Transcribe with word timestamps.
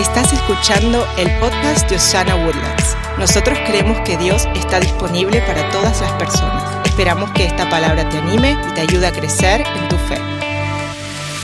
Estás 0.00 0.32
escuchando 0.32 1.06
el 1.18 1.30
podcast 1.40 1.86
de 1.90 1.96
Osana 1.96 2.34
Woodlands. 2.34 2.96
Nosotros 3.18 3.58
creemos 3.66 4.00
que 4.00 4.16
Dios 4.16 4.48
está 4.54 4.80
disponible 4.80 5.42
para 5.42 5.68
todas 5.68 6.00
las 6.00 6.10
personas. 6.12 6.86
Esperamos 6.86 7.30
que 7.32 7.44
esta 7.44 7.68
palabra 7.68 8.08
te 8.08 8.16
anime 8.16 8.56
y 8.66 8.72
te 8.72 8.80
ayude 8.80 9.06
a 9.06 9.12
crecer 9.12 9.60
en 9.60 9.88
tu 9.90 9.96
fe. 9.96 10.16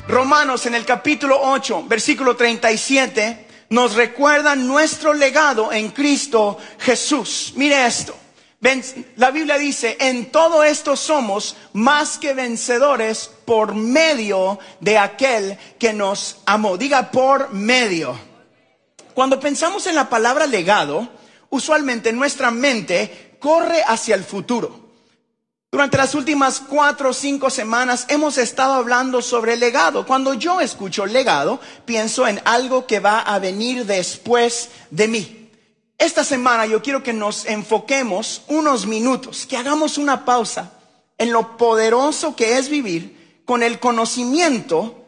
Romanos 0.08 0.64
en 0.64 0.74
el 0.74 0.86
capítulo 0.86 1.38
8, 1.38 1.84
versículo 1.86 2.34
37, 2.34 3.46
nos 3.68 3.94
recuerda 3.94 4.56
nuestro 4.56 5.12
legado 5.12 5.70
en 5.70 5.90
Cristo 5.90 6.56
Jesús. 6.78 7.52
Mire 7.56 7.86
esto. 7.86 8.16
La 9.16 9.30
Biblia 9.32 9.58
dice, 9.58 9.98
en 10.00 10.32
todo 10.32 10.64
esto 10.64 10.96
somos 10.96 11.58
más 11.74 12.16
que 12.16 12.32
vencedores 12.32 13.30
por 13.44 13.74
medio 13.74 14.58
de 14.80 14.96
aquel 14.96 15.58
que 15.78 15.92
nos 15.92 16.38
amó. 16.46 16.78
Diga 16.78 17.10
por 17.10 17.52
medio. 17.52 18.25
Cuando 19.16 19.40
pensamos 19.40 19.86
en 19.86 19.94
la 19.94 20.10
palabra 20.10 20.46
legado, 20.46 21.08
usualmente 21.48 22.12
nuestra 22.12 22.50
mente 22.50 23.38
corre 23.40 23.82
hacia 23.82 24.14
el 24.14 24.22
futuro. 24.22 24.90
Durante 25.72 25.96
las 25.96 26.14
últimas 26.14 26.60
cuatro 26.60 27.08
o 27.08 27.12
cinco 27.14 27.48
semanas 27.48 28.04
hemos 28.10 28.36
estado 28.36 28.74
hablando 28.74 29.22
sobre 29.22 29.56
legado. 29.56 30.04
Cuando 30.04 30.34
yo 30.34 30.60
escucho 30.60 31.06
legado, 31.06 31.58
pienso 31.86 32.28
en 32.28 32.42
algo 32.44 32.86
que 32.86 33.00
va 33.00 33.20
a 33.20 33.38
venir 33.38 33.86
después 33.86 34.68
de 34.90 35.08
mí. 35.08 35.50
Esta 35.96 36.22
semana 36.22 36.66
yo 36.66 36.82
quiero 36.82 37.02
que 37.02 37.14
nos 37.14 37.46
enfoquemos 37.46 38.42
unos 38.48 38.86
minutos, 38.86 39.46
que 39.46 39.56
hagamos 39.56 39.96
una 39.96 40.26
pausa 40.26 40.72
en 41.16 41.32
lo 41.32 41.56
poderoso 41.56 42.36
que 42.36 42.58
es 42.58 42.68
vivir 42.68 43.42
con 43.46 43.62
el 43.62 43.80
conocimiento 43.80 45.05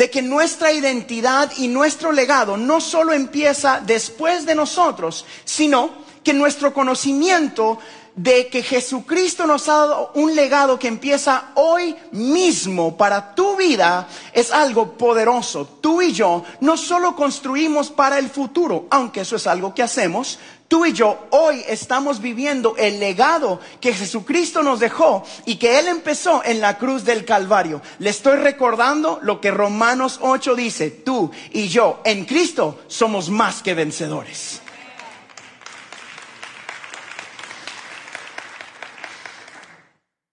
de 0.00 0.08
que 0.08 0.22
nuestra 0.22 0.72
identidad 0.72 1.52
y 1.58 1.68
nuestro 1.68 2.10
legado 2.10 2.56
no 2.56 2.80
solo 2.80 3.12
empieza 3.12 3.82
después 3.84 4.46
de 4.46 4.54
nosotros, 4.54 5.26
sino 5.44 5.90
que 6.24 6.32
nuestro 6.32 6.72
conocimiento 6.72 7.78
de 8.14 8.48
que 8.48 8.62
Jesucristo 8.62 9.46
nos 9.46 9.68
ha 9.68 9.78
dado 9.78 10.10
un 10.14 10.34
legado 10.34 10.78
que 10.78 10.88
empieza 10.88 11.50
hoy 11.54 11.96
mismo 12.12 12.96
para 12.96 13.34
tu 13.34 13.56
vida 13.56 14.08
es 14.32 14.52
algo 14.52 14.92
poderoso. 14.92 15.66
Tú 15.80 16.02
y 16.02 16.12
yo 16.12 16.44
no 16.60 16.76
solo 16.76 17.16
construimos 17.16 17.90
para 17.90 18.18
el 18.18 18.28
futuro, 18.28 18.86
aunque 18.90 19.20
eso 19.20 19.36
es 19.36 19.46
algo 19.46 19.74
que 19.74 19.82
hacemos, 19.82 20.38
Tú 20.70 20.86
y 20.86 20.92
yo 20.92 21.26
hoy 21.30 21.64
estamos 21.66 22.20
viviendo 22.20 22.76
el 22.76 23.00
legado 23.00 23.58
que 23.80 23.92
Jesucristo 23.92 24.62
nos 24.62 24.78
dejó 24.78 25.24
y 25.44 25.56
que 25.56 25.80
Él 25.80 25.88
empezó 25.88 26.44
en 26.44 26.60
la 26.60 26.78
cruz 26.78 27.04
del 27.04 27.24
Calvario. 27.24 27.82
Le 27.98 28.10
estoy 28.10 28.36
recordando 28.36 29.18
lo 29.20 29.40
que 29.40 29.50
Romanos 29.50 30.20
8 30.22 30.54
dice. 30.54 30.90
Tú 30.92 31.32
y 31.50 31.66
yo 31.66 32.00
en 32.04 32.24
Cristo 32.24 32.82
somos 32.86 33.30
más 33.30 33.64
que 33.64 33.74
vencedores. 33.74 34.62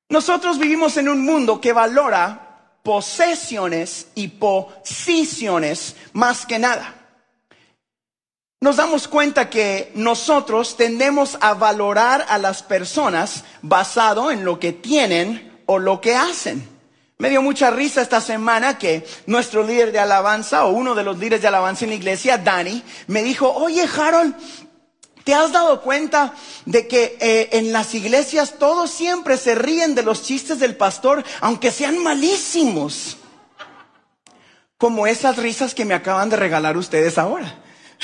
Nosotros 0.10 0.58
vivimos 0.58 0.98
en 0.98 1.10
un 1.10 1.24
mundo 1.24 1.60
que 1.60 1.74
valora 1.74 2.72
posesiones 2.84 4.08
y 4.16 4.30
posiciones 4.30 5.96
más 6.14 6.46
que 6.46 6.60
nada 6.60 6.98
nos 8.60 8.78
damos 8.78 9.08
cuenta 9.08 9.52
que 9.52 9.92
nosotros 9.94 10.78
tendemos 10.78 11.38
a 11.42 11.54
valorar 11.54 12.26
a 12.28 12.40
las 12.40 12.64
personas 12.64 13.44
basado 13.62 14.32
en 14.32 14.44
lo 14.44 14.60
que 14.60 14.74
tienen 14.74 15.62
o 15.68 15.78
lo 15.78 16.02
que 16.02 16.16
hacen. 16.16 16.68
Me 17.20 17.30
dio 17.30 17.44
mucha 17.44 17.70
risa 17.70 18.02
esta 18.02 18.20
semana 18.20 18.80
que 18.80 19.06
nuestro 19.28 19.62
líder 19.62 19.92
de 19.92 20.00
alabanza 20.00 20.66
o 20.66 20.72
uno 20.72 20.96
de 20.96 21.04
los 21.04 21.20
líderes 21.20 21.44
de 21.44 21.50
alabanza 21.50 21.86
en 21.86 21.92
la 21.92 21.98
iglesia, 21.98 22.40
Dani, 22.40 22.82
me 23.06 23.22
dijo, 23.22 23.48
oye 23.52 23.86
Harold, 23.96 24.36
¿te 25.28 25.34
has 25.34 25.52
dado 25.52 25.82
cuenta 25.82 26.34
de 26.66 26.88
que 26.88 27.18
eh, 27.20 27.50
en 27.52 27.74
las 27.74 27.94
iglesias 27.94 28.54
todos 28.58 28.90
siempre 28.90 29.36
se 29.36 29.56
ríen 29.56 29.94
de 29.94 30.02
los 30.02 30.24
chistes 30.24 30.58
del 30.58 30.78
pastor, 30.78 31.22
aunque 31.42 31.70
sean 31.70 32.02
malísimos? 32.02 33.18
Como 34.78 35.06
esas 35.06 35.36
risas 35.36 35.76
que 35.76 35.84
me 35.84 35.94
acaban 35.94 36.30
de 36.30 36.38
regalar 36.38 36.78
ustedes 36.78 37.18
ahora. 37.18 37.60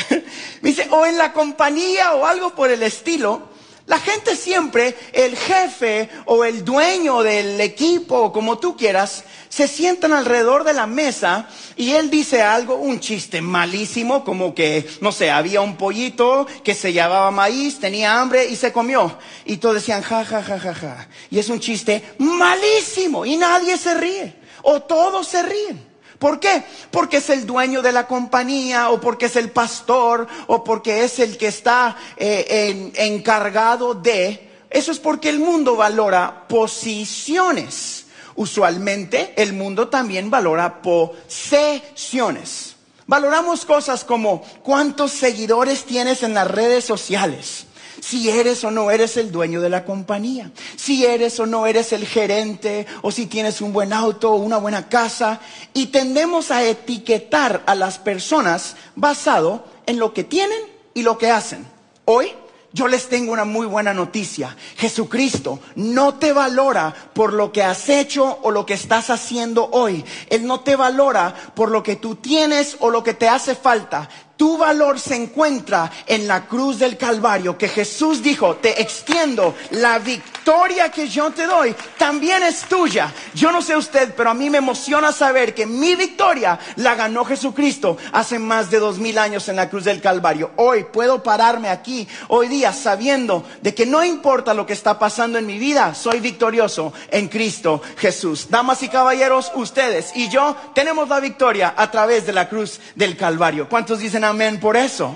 Me 0.10 0.70
dice, 0.72 0.86
o 0.92 1.06
en 1.06 1.18
la 1.18 1.32
compañía 1.32 2.12
o 2.12 2.26
algo 2.26 2.56
por 2.56 2.70
el 2.70 2.84
estilo, 2.84 3.48
la 3.86 4.00
gente 4.00 4.38
siempre, 4.38 4.96
el 5.12 5.36
jefe 5.36 6.10
o 6.26 6.46
el 6.46 6.64
dueño 6.64 7.22
del 7.22 7.60
equipo 7.60 8.32
como 8.32 8.58
tú 8.58 8.78
quieras, 8.78 9.26
se 9.50 9.68
sientan 9.68 10.14
alrededor 10.14 10.64
de 10.64 10.74
la 10.74 10.88
mesa 10.88 11.50
y 11.76 11.92
él 11.92 12.10
dice 12.10 12.42
algo, 12.42 12.76
un 12.76 13.02
chiste 13.02 13.42
malísimo, 13.42 14.24
como 14.24 14.56
que, 14.56 14.88
no 15.02 15.12
sé, 15.12 15.30
había 15.30 15.60
un 15.62 15.76
pollito 15.76 16.48
que 16.64 16.74
se 16.74 16.94
llamaba 16.94 17.30
maíz, 17.30 17.80
tenía 17.80 18.20
hambre 18.20 18.46
y 18.46 18.56
se 18.56 18.72
comió. 18.72 19.18
Y 19.46 19.58
todos 19.58 19.76
decían, 19.76 20.02
ja, 20.02 20.24
ja, 20.24 20.42
ja, 20.42 20.60
ja, 20.60 20.74
ja. 20.74 21.08
Y 21.30 21.40
es 21.40 21.50
un 21.50 21.60
chiste 21.60 22.16
malísimo 22.20 23.26
y 23.26 23.36
nadie 23.36 23.78
se 23.78 23.94
ríe. 23.96 24.34
O 24.62 24.82
todos 24.82 25.28
se 25.28 25.44
ríen. 25.44 25.93
¿Por 26.20 26.40
qué? 26.40 26.64
Porque 26.92 27.18
es 27.18 27.30
el 27.30 27.46
dueño 27.46 27.82
de 27.82 27.92
la 27.92 28.08
compañía 28.08 28.90
o 28.90 29.02
porque 29.02 29.26
es 29.26 29.36
el 29.36 29.52
pastor 29.52 30.28
o 30.48 30.64
porque 30.64 31.04
es 31.04 31.20
el 31.20 31.38
que 31.38 31.48
está 31.48 31.98
eh, 32.18 32.92
encargado 32.96 33.94
de... 33.94 34.50
Eso 34.70 34.92
es 34.92 35.00
porque 35.00 35.30
el 35.30 35.40
mundo 35.40 35.76
valora 35.76 36.48
posiciones. 36.48 38.06
Usualmente 38.36 39.34
el 39.36 39.54
mundo 39.54 39.90
también 39.90 40.32
valora 40.32 40.82
posesiones. 40.82 42.76
Valoramos 43.06 43.66
cosas 43.66 44.04
como 44.04 44.42
cuántos 44.64 45.12
seguidores 45.12 45.84
tienes 45.84 46.24
en 46.24 46.34
las 46.34 46.50
redes 46.50 46.86
sociales 46.86 47.68
si 48.02 48.30
eres 48.30 48.64
o 48.64 48.72
no 48.72 48.92
eres 48.92 49.18
el 49.18 49.32
dueño 49.32 49.62
de 49.62 49.70
la 49.70 49.86
compañía, 49.86 50.52
si 50.76 51.06
eres 51.06 51.40
o 51.40 51.46
no 51.46 51.68
eres 51.68 51.94
el 51.94 52.06
gerente, 52.06 52.86
o 53.02 53.12
si 53.12 53.26
tienes 53.26 53.62
un 53.62 53.74
buen 53.74 53.94
auto 53.94 54.32
o 54.32 54.36
una 54.36 54.58
buena 54.58 54.90
casa, 54.90 55.40
y 55.74 55.88
tendemos 55.88 56.52
a 56.52 56.64
etiquetar 56.64 57.64
a 57.66 57.76
las 57.76 57.98
personas 57.98 58.76
basado 58.96 59.66
en 59.86 60.00
lo 60.00 60.14
que 60.14 60.24
tienen 60.24 60.60
y 60.94 61.04
lo 61.04 61.18
que 61.18 61.32
hacen. 61.32 61.66
Hoy 62.06 62.34
yo 62.74 62.88
les 62.88 63.08
tengo 63.08 63.32
una 63.32 63.46
muy 63.46 63.68
buena 63.68 63.94
noticia. 63.94 64.58
Jesucristo 64.78 65.60
no 65.76 66.16
te 66.16 66.34
valora 66.34 66.94
por 67.14 67.32
lo 67.32 67.52
que 67.52 67.62
has 67.62 67.88
hecho 67.88 68.40
o 68.42 68.50
lo 68.50 68.66
que 68.66 68.74
estás 68.74 69.12
haciendo 69.12 69.70
hoy. 69.72 70.04
Él 70.30 70.48
no 70.48 70.62
te 70.62 70.76
valora 70.76 71.36
por 71.54 71.70
lo 71.70 71.84
que 71.84 71.98
tú 71.98 72.16
tienes 72.16 72.78
o 72.80 72.90
lo 72.90 73.04
que 73.04 73.14
te 73.14 73.30
hace 73.30 73.54
falta. 73.54 74.10
Tu 74.36 74.58
valor 74.58 75.00
se 75.00 75.16
encuentra 75.16 75.92
en 76.08 76.28
la 76.28 76.48
cruz 76.48 76.80
del 76.80 76.98
Calvario, 76.98 77.58
que 77.58 77.68
Jesús 77.68 78.24
dijo, 78.24 78.56
te 78.56 78.82
extiendo 78.82 79.56
la 79.72 80.00
victoria 80.00 80.90
que 80.90 81.08
yo 81.08 81.30
te 81.32 81.46
doy, 81.46 81.76
también 81.98 82.42
es 82.42 82.62
tuya. 82.62 83.14
Yo 83.36 83.52
no 83.52 83.62
sé 83.62 83.78
usted, 83.78 84.14
pero 84.16 84.32
a 84.32 84.34
mí 84.34 84.50
me 84.50 84.58
emociona 84.58 85.12
saber 85.12 85.54
que 85.54 85.68
mi 85.68 85.96
victoria 85.96 86.60
la 86.78 86.96
ganó 86.96 87.24
Jesucristo 87.26 87.98
hace 88.12 88.40
más 88.40 88.72
de 88.72 88.80
dos 88.80 88.98
mil 88.98 89.20
años 89.20 89.48
en 89.50 89.56
la 89.56 89.70
cruz 89.70 89.84
del 89.84 90.02
Calvario. 90.02 90.52
Hoy 90.56 90.86
puedo 90.92 91.22
pararme 91.22 91.70
aquí, 91.70 92.08
hoy 92.28 92.48
día, 92.48 92.74
sabiendo 92.74 93.46
de 93.62 93.76
que 93.76 93.86
no 93.86 94.04
importa 94.04 94.54
lo 94.56 94.66
que 94.66 94.74
está 94.74 94.98
pasando 94.98 95.38
en 95.38 95.46
mi 95.46 95.60
vida, 95.60 95.94
soy 95.94 96.20
victorioso 96.20 96.92
en 97.12 97.28
Cristo 97.28 97.82
Jesús. 97.98 98.48
Damas 98.50 98.82
y 98.82 98.90
caballeros, 98.90 99.52
ustedes 99.56 100.12
y 100.16 100.28
yo 100.30 100.56
tenemos 100.74 101.08
la 101.08 101.20
victoria 101.20 101.74
a 101.78 101.92
través 101.92 102.26
de 102.26 102.34
la 102.34 102.50
cruz 102.50 102.80
del 102.96 103.16
Calvario. 103.16 103.70
¿Cuántos 103.70 104.00
dicen 104.00 104.23
amén 104.24 104.60
por 104.60 104.78
eso. 104.78 105.16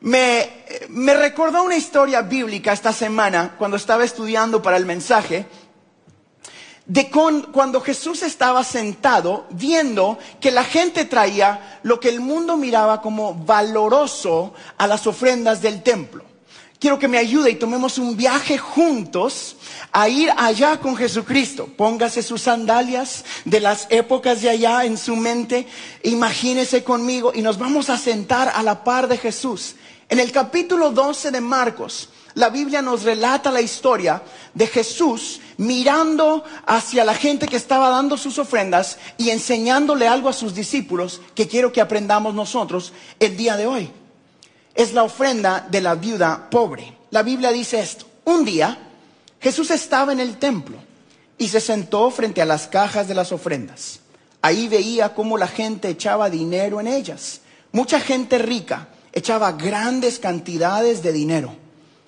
Me, 0.00 0.64
me 0.88 1.14
recordó 1.14 1.62
una 1.64 1.76
historia 1.76 2.22
bíblica 2.22 2.72
esta 2.72 2.92
semana 2.92 3.54
cuando 3.58 3.76
estaba 3.76 4.04
estudiando 4.04 4.62
para 4.62 4.76
el 4.76 4.86
mensaje 4.86 5.46
de 6.88 7.10
cuando 7.10 7.82
Jesús 7.82 8.22
estaba 8.22 8.64
sentado 8.64 9.46
viendo 9.50 10.18
que 10.40 10.50
la 10.50 10.64
gente 10.64 11.04
traía 11.04 11.80
lo 11.82 12.00
que 12.00 12.08
el 12.08 12.20
mundo 12.20 12.56
miraba 12.56 13.02
como 13.02 13.34
valoroso 13.34 14.54
a 14.78 14.86
las 14.86 15.06
ofrendas 15.06 15.60
del 15.60 15.82
templo. 15.82 16.24
Quiero 16.80 17.00
que 17.00 17.08
me 17.08 17.18
ayude 17.18 17.50
y 17.50 17.56
tomemos 17.56 17.98
un 17.98 18.16
viaje 18.16 18.56
juntos 18.56 19.56
a 19.90 20.08
ir 20.08 20.30
allá 20.36 20.78
con 20.78 20.94
Jesucristo. 20.94 21.68
Póngase 21.76 22.22
sus 22.22 22.42
sandalias 22.42 23.24
de 23.44 23.58
las 23.58 23.88
épocas 23.90 24.42
de 24.42 24.50
allá 24.50 24.84
en 24.84 24.96
su 24.96 25.16
mente. 25.16 25.66
Imagínese 26.04 26.84
conmigo 26.84 27.32
y 27.34 27.42
nos 27.42 27.58
vamos 27.58 27.90
a 27.90 27.98
sentar 27.98 28.52
a 28.54 28.62
la 28.62 28.84
par 28.84 29.08
de 29.08 29.18
Jesús. 29.18 29.74
En 30.08 30.20
el 30.20 30.30
capítulo 30.30 30.92
12 30.92 31.32
de 31.32 31.40
Marcos, 31.40 32.10
la 32.34 32.48
Biblia 32.48 32.80
nos 32.80 33.02
relata 33.02 33.50
la 33.50 33.60
historia 33.60 34.22
de 34.54 34.68
Jesús 34.68 35.40
mirando 35.56 36.44
hacia 36.64 37.04
la 37.04 37.14
gente 37.14 37.48
que 37.48 37.56
estaba 37.56 37.88
dando 37.88 38.16
sus 38.16 38.38
ofrendas 38.38 38.98
y 39.16 39.30
enseñándole 39.30 40.06
algo 40.06 40.28
a 40.28 40.32
sus 40.32 40.54
discípulos 40.54 41.20
que 41.34 41.48
quiero 41.48 41.72
que 41.72 41.80
aprendamos 41.80 42.34
nosotros 42.34 42.92
el 43.18 43.36
día 43.36 43.56
de 43.56 43.66
hoy. 43.66 43.90
Es 44.74 44.92
la 44.92 45.02
ofrenda 45.02 45.66
de 45.70 45.80
la 45.80 45.94
viuda 45.94 46.48
pobre. 46.50 46.96
La 47.10 47.22
Biblia 47.22 47.50
dice 47.50 47.80
esto. 47.80 48.06
Un 48.24 48.44
día 48.44 48.78
Jesús 49.40 49.70
estaba 49.70 50.12
en 50.12 50.20
el 50.20 50.36
templo 50.38 50.76
y 51.38 51.48
se 51.48 51.60
sentó 51.60 52.10
frente 52.10 52.42
a 52.42 52.46
las 52.46 52.66
cajas 52.66 53.08
de 53.08 53.14
las 53.14 53.32
ofrendas. 53.32 54.00
Ahí 54.42 54.68
veía 54.68 55.14
cómo 55.14 55.38
la 55.38 55.48
gente 55.48 55.88
echaba 55.88 56.30
dinero 56.30 56.80
en 56.80 56.88
ellas. 56.88 57.40
mucha 57.72 58.00
gente 58.00 58.38
rica 58.38 58.88
echaba 59.12 59.52
grandes 59.52 60.18
cantidades 60.18 61.02
de 61.02 61.12
dinero. 61.12 61.54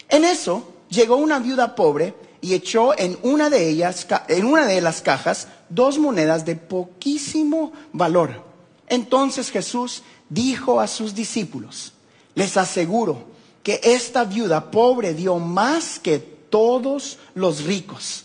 En 0.08 0.24
eso 0.24 0.72
llegó 0.88 1.16
una 1.16 1.38
viuda 1.38 1.74
pobre 1.74 2.14
y 2.40 2.54
echó 2.54 2.98
en 2.98 3.18
una 3.22 3.50
de 3.50 3.68
ellas, 3.68 4.06
en 4.28 4.46
una 4.46 4.66
de 4.66 4.80
las 4.80 5.02
cajas, 5.02 5.48
dos 5.68 5.98
monedas 5.98 6.44
de 6.44 6.56
poquísimo 6.56 7.72
valor. 7.92 8.42
Entonces 8.88 9.50
Jesús 9.50 10.02
dijo 10.28 10.80
a 10.80 10.88
sus 10.88 11.14
discípulos, 11.14 11.92
les 12.34 12.56
aseguro 12.56 13.24
que 13.62 13.80
esta 13.82 14.24
viuda 14.24 14.70
pobre 14.70 15.14
dio 15.14 15.38
más 15.38 15.98
que 15.98 16.18
todos 16.18 17.18
los 17.34 17.64
ricos, 17.64 18.24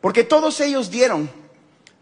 porque 0.00 0.24
todos 0.24 0.60
ellos 0.60 0.90
dieron 0.90 1.30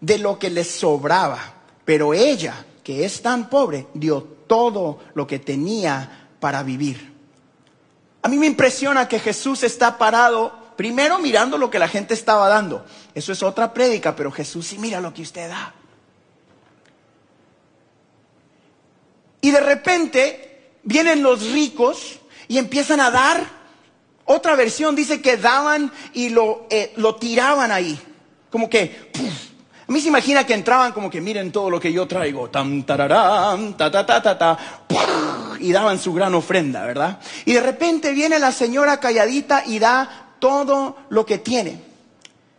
de 0.00 0.18
lo 0.18 0.38
que 0.38 0.50
les 0.50 0.70
sobraba, 0.70 1.54
pero 1.84 2.14
ella, 2.14 2.64
que 2.84 3.04
es 3.04 3.22
tan 3.22 3.48
pobre, 3.48 3.86
dio 3.94 4.22
todo 4.46 5.00
lo 5.14 5.26
que 5.26 5.38
tenía 5.38 6.28
para 6.40 6.62
vivir. 6.62 7.12
A 8.22 8.28
mí 8.28 8.36
me 8.36 8.46
impresiona 8.46 9.08
que 9.08 9.18
Jesús 9.18 9.62
está 9.62 9.98
parado 9.98 10.52
primero 10.76 11.18
mirando 11.18 11.58
lo 11.58 11.70
que 11.70 11.78
la 11.78 11.88
gente 11.88 12.14
estaba 12.14 12.48
dando. 12.48 12.84
Eso 13.14 13.32
es 13.32 13.42
otra 13.42 13.72
prédica, 13.72 14.14
pero 14.14 14.30
Jesús 14.30 14.66
sí 14.66 14.78
mira 14.78 15.00
lo 15.00 15.12
que 15.12 15.22
usted 15.22 15.48
da. 15.48 15.74
Y 19.40 19.50
de 19.50 19.60
repente 19.60 20.47
vienen 20.88 21.22
los 21.22 21.52
ricos 21.52 22.18
y 22.48 22.56
empiezan 22.56 23.00
a 23.00 23.10
dar. 23.10 23.44
Otra 24.24 24.56
versión 24.56 24.96
dice 24.96 25.20
que 25.20 25.36
daban 25.36 25.92
y 26.14 26.30
lo, 26.30 26.66
eh, 26.70 26.92
lo 26.96 27.16
tiraban 27.16 27.70
ahí. 27.70 27.98
Como 28.50 28.68
que, 28.70 29.10
a 29.86 29.92
mí 29.92 30.00
se 30.00 30.08
imagina 30.08 30.44
que 30.44 30.54
entraban 30.54 30.92
como 30.92 31.10
que 31.10 31.20
miren 31.20 31.52
todo 31.52 31.68
lo 31.68 31.78
que 31.78 31.92
yo 31.92 32.06
traigo. 32.06 32.48
Tam, 32.48 32.82
ta, 32.84 32.96
ta, 32.96 33.90
ta, 33.90 34.22
ta, 34.22 34.38
ta. 34.38 34.58
Y 35.60 35.72
daban 35.72 35.98
su 35.98 36.14
gran 36.14 36.34
ofrenda, 36.34 36.84
¿verdad? 36.84 37.20
Y 37.44 37.52
de 37.52 37.60
repente 37.60 38.12
viene 38.12 38.38
la 38.38 38.52
señora 38.52 38.98
calladita 38.98 39.64
y 39.66 39.78
da 39.78 40.34
todo 40.38 40.96
lo 41.10 41.26
que 41.26 41.38
tiene. 41.38 41.87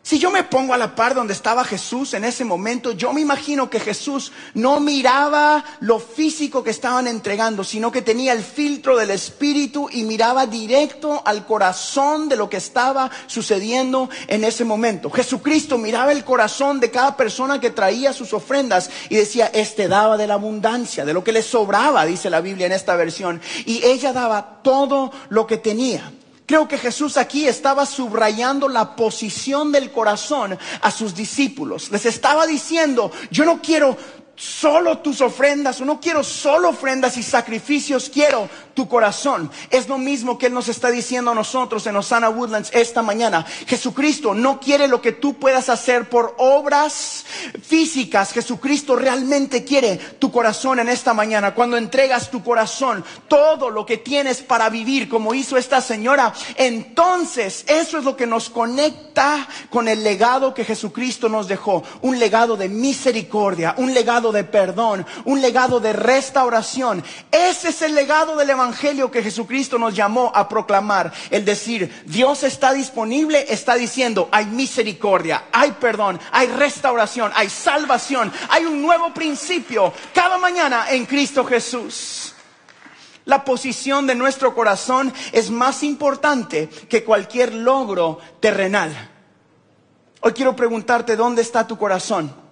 Si 0.01 0.18
yo 0.18 0.31
me 0.31 0.44
pongo 0.44 0.74
a 0.74 0.78
la 0.78 0.96
par 0.96 1.13
donde 1.13 1.34
estaba 1.34 1.63
Jesús 1.63 2.13
en 2.13 2.24
ese 2.24 2.46
momento, 2.46 2.94
yo 2.94 3.13
me 3.13 3.22
imagino 3.22 3.69
que 3.69 3.80
Jesús 3.80 4.31
no 4.54 4.80
miraba 4.80 5.63
lo 5.81 6.00
físico 6.00 6.63
que 6.63 6.72
estaban 6.72 7.07
entregando, 7.07 7.63
sino 7.63 7.92
que 7.92 8.01
tenía 8.01 8.34
el 8.34 8.42
filtro 8.44 8.98
del 8.98 9.12
Espíritu 9.12 9.88
y 9.92 10.06
miraba 10.06 10.48
directo 10.48 11.22
al 11.25 11.46
corazón 11.46 12.28
de 12.30 12.38
lo 12.38 12.50
que 12.50 12.57
estaba 12.57 13.12
sucediendo 13.28 14.10
en 14.28 14.46
ese 14.46 14.63
momento. 14.63 15.12
Jesucristo 15.12 15.78
miraba 15.78 16.12
el 16.12 16.24
corazón 16.24 16.80
de 16.80 16.92
cada 16.92 17.16
persona 17.16 17.60
que 17.60 17.69
traía 17.69 18.13
sus 18.13 18.34
ofrendas 18.34 18.90
y 19.10 19.16
decía, 19.16 19.51
este 19.54 19.88
daba 19.88 20.18
de 20.18 20.28
la 20.28 20.36
abundancia, 20.36 21.06
de 21.06 21.13
lo 21.13 21.24
que 21.24 21.34
le 21.34 21.44
sobraba, 21.44 22.06
dice 22.06 22.30
la 22.30 22.42
Biblia 22.42 22.66
en 22.66 22.72
esta 22.72 22.96
versión, 22.96 23.42
y 23.66 23.84
ella 23.84 24.13
daba 24.13 24.62
todo 24.63 25.12
lo 25.30 25.46
que 25.46 25.57
tenía. 25.57 26.12
Creo 26.50 26.68
que 26.68 26.80
Jesús 26.80 27.16
aquí 27.18 27.48
estaba 27.48 27.86
subrayando 27.86 28.68
la 28.68 28.96
posición 28.96 29.72
del 29.72 29.92
corazón 29.92 30.57
a 30.81 30.90
sus 30.90 31.13
discípulos. 31.13 31.92
Les 31.92 32.07
estaba 32.07 32.48
diciendo, 32.48 33.12
yo 33.30 33.46
no 33.46 33.62
quiero 33.62 33.96
solo 34.39 35.00
tus 35.00 35.19
ofrendas, 35.19 35.81
o 35.81 35.86
no 35.86 36.00
quiero 36.00 36.24
solo 36.24 36.69
ofrendas 36.69 37.18
y 37.18 37.24
sacrificios, 37.24 38.09
quiero 38.09 38.50
tu 38.74 38.88
corazón. 38.88 39.51
Es 39.69 39.89
lo 39.89 39.97
mismo 39.97 40.38
que 40.38 40.45
Él 40.45 40.53
nos 40.53 40.69
está 40.69 40.89
diciendo 40.89 41.31
a 41.31 41.36
nosotros 41.36 41.86
en 41.88 41.97
Osana 41.97 42.30
Woodlands 42.30 42.71
esta 42.74 43.01
mañana. 43.01 43.45
Jesucristo 43.68 44.33
no 44.33 44.62
quiere 44.62 44.88
lo 44.88 45.01
que 45.01 45.12
tú 45.12 45.33
puedas 45.33 45.68
hacer 45.68 46.07
por 46.07 46.36
obras 46.38 47.25
físicas. 47.62 48.31
Jesucristo 48.31 48.95
realmente 48.95 49.65
quiere 49.65 49.97
tu 49.97 50.31
corazón 50.31 50.80
en 50.80 50.88
esta 50.88 51.13
mañana. 51.13 51.53
Cuando 51.53 51.75
entregas 51.75 52.31
tu 52.31 52.41
corazón, 52.41 53.03
todo 53.27 53.69
lo 53.69 53.86
que 53.86 53.97
tienes 53.97 54.41
para 54.41 54.69
vivir, 54.69 55.09
como 55.09 55.33
hizo 55.33 55.57
esta 55.57 55.81
señora, 55.81 56.33
entonces 56.56 57.65
eso 57.68 57.97
es 57.97 58.06
lo 58.06 58.15
que 58.15 58.25
nos 58.25 58.50
conecta 58.50 59.50
con 59.69 59.89
el 59.89 60.01
legado 60.01 60.53
que 60.53 60.63
Jesucristo 60.63 61.27
nos 61.27 61.50
dejó. 61.50 61.83
Un 62.01 62.19
legado 62.19 62.56
de 62.56 62.69
misericordia, 62.69 63.75
un 63.77 63.94
legado 63.94 64.28
de 64.31 64.43
perdón, 64.43 65.05
un 65.25 65.41
legado 65.41 65.79
de 65.79 65.93
restauración. 65.93 67.03
Ese 67.31 67.69
es 67.69 67.81
el 67.81 67.95
legado 67.95 68.35
del 68.35 68.49
Evangelio 68.49 69.11
que 69.11 69.23
Jesucristo 69.23 69.77
nos 69.77 69.95
llamó 69.95 70.31
a 70.33 70.47
proclamar. 70.47 71.11
El 71.29 71.45
decir, 71.45 72.03
Dios 72.05 72.43
está 72.43 72.73
disponible, 72.73 73.45
está 73.49 73.75
diciendo, 73.75 74.29
hay 74.31 74.45
misericordia, 74.45 75.45
hay 75.51 75.71
perdón, 75.73 76.19
hay 76.31 76.47
restauración, 76.47 77.31
hay 77.35 77.49
salvación, 77.49 78.31
hay 78.49 78.65
un 78.65 78.81
nuevo 78.81 79.13
principio 79.13 79.93
cada 80.13 80.37
mañana 80.37 80.89
en 80.89 81.05
Cristo 81.05 81.45
Jesús. 81.45 82.33
La 83.25 83.45
posición 83.45 84.07
de 84.07 84.15
nuestro 84.15 84.55
corazón 84.55 85.13
es 85.31 85.51
más 85.51 85.83
importante 85.83 86.67
que 86.67 87.03
cualquier 87.03 87.53
logro 87.53 88.17
terrenal. 88.39 88.91
Hoy 90.21 90.33
quiero 90.33 90.55
preguntarte, 90.55 91.15
¿dónde 91.15 91.43
está 91.43 91.67
tu 91.67 91.77
corazón? 91.77 92.49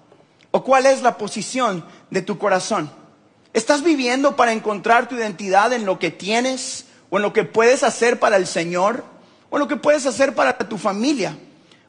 ¿O 0.51 0.63
cuál 0.63 0.85
es 0.85 1.01
la 1.01 1.17
posición 1.17 1.85
de 2.09 2.21
tu 2.21 2.37
corazón? 2.37 2.89
¿Estás 3.53 3.83
viviendo 3.83 4.35
para 4.35 4.53
encontrar 4.53 5.07
tu 5.07 5.15
identidad 5.15 5.73
en 5.73 5.85
lo 5.85 5.99
que 5.99 6.11
tienes 6.11 6.85
o 7.09 7.17
en 7.17 7.23
lo 7.23 7.33
que 7.33 7.43
puedes 7.43 7.83
hacer 7.83 8.19
para 8.19 8.37
el 8.37 8.47
Señor 8.47 9.03
o 9.49 9.57
en 9.57 9.61
lo 9.61 9.67
que 9.67 9.77
puedes 9.77 10.05
hacer 10.05 10.35
para 10.35 10.57
tu 10.57 10.77
familia? 10.77 11.37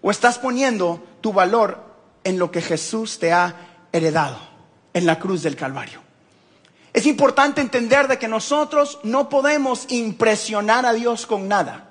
¿O 0.01 0.11
estás 0.11 0.39
poniendo 0.39 1.05
tu 1.21 1.33
valor 1.33 1.83
en 2.25 2.39
lo 2.39 2.51
que 2.51 2.63
Jesús 2.63 3.19
te 3.19 3.33
ha 3.33 3.55
heredado 3.93 4.39
en 4.95 5.07
la 5.07 5.19
cruz 5.19 5.43
del 5.43 5.57
Calvario? 5.57 6.01
Es 6.93 7.07
importante 7.07 7.61
entender 7.61 8.09
de 8.09 8.19
que 8.19 8.29
nosotros 8.29 8.99
no 9.03 9.29
podemos 9.29 9.87
impresionar 9.89 10.87
a 10.87 10.93
Dios 10.93 11.27
con 11.27 11.47
nada. 11.47 11.89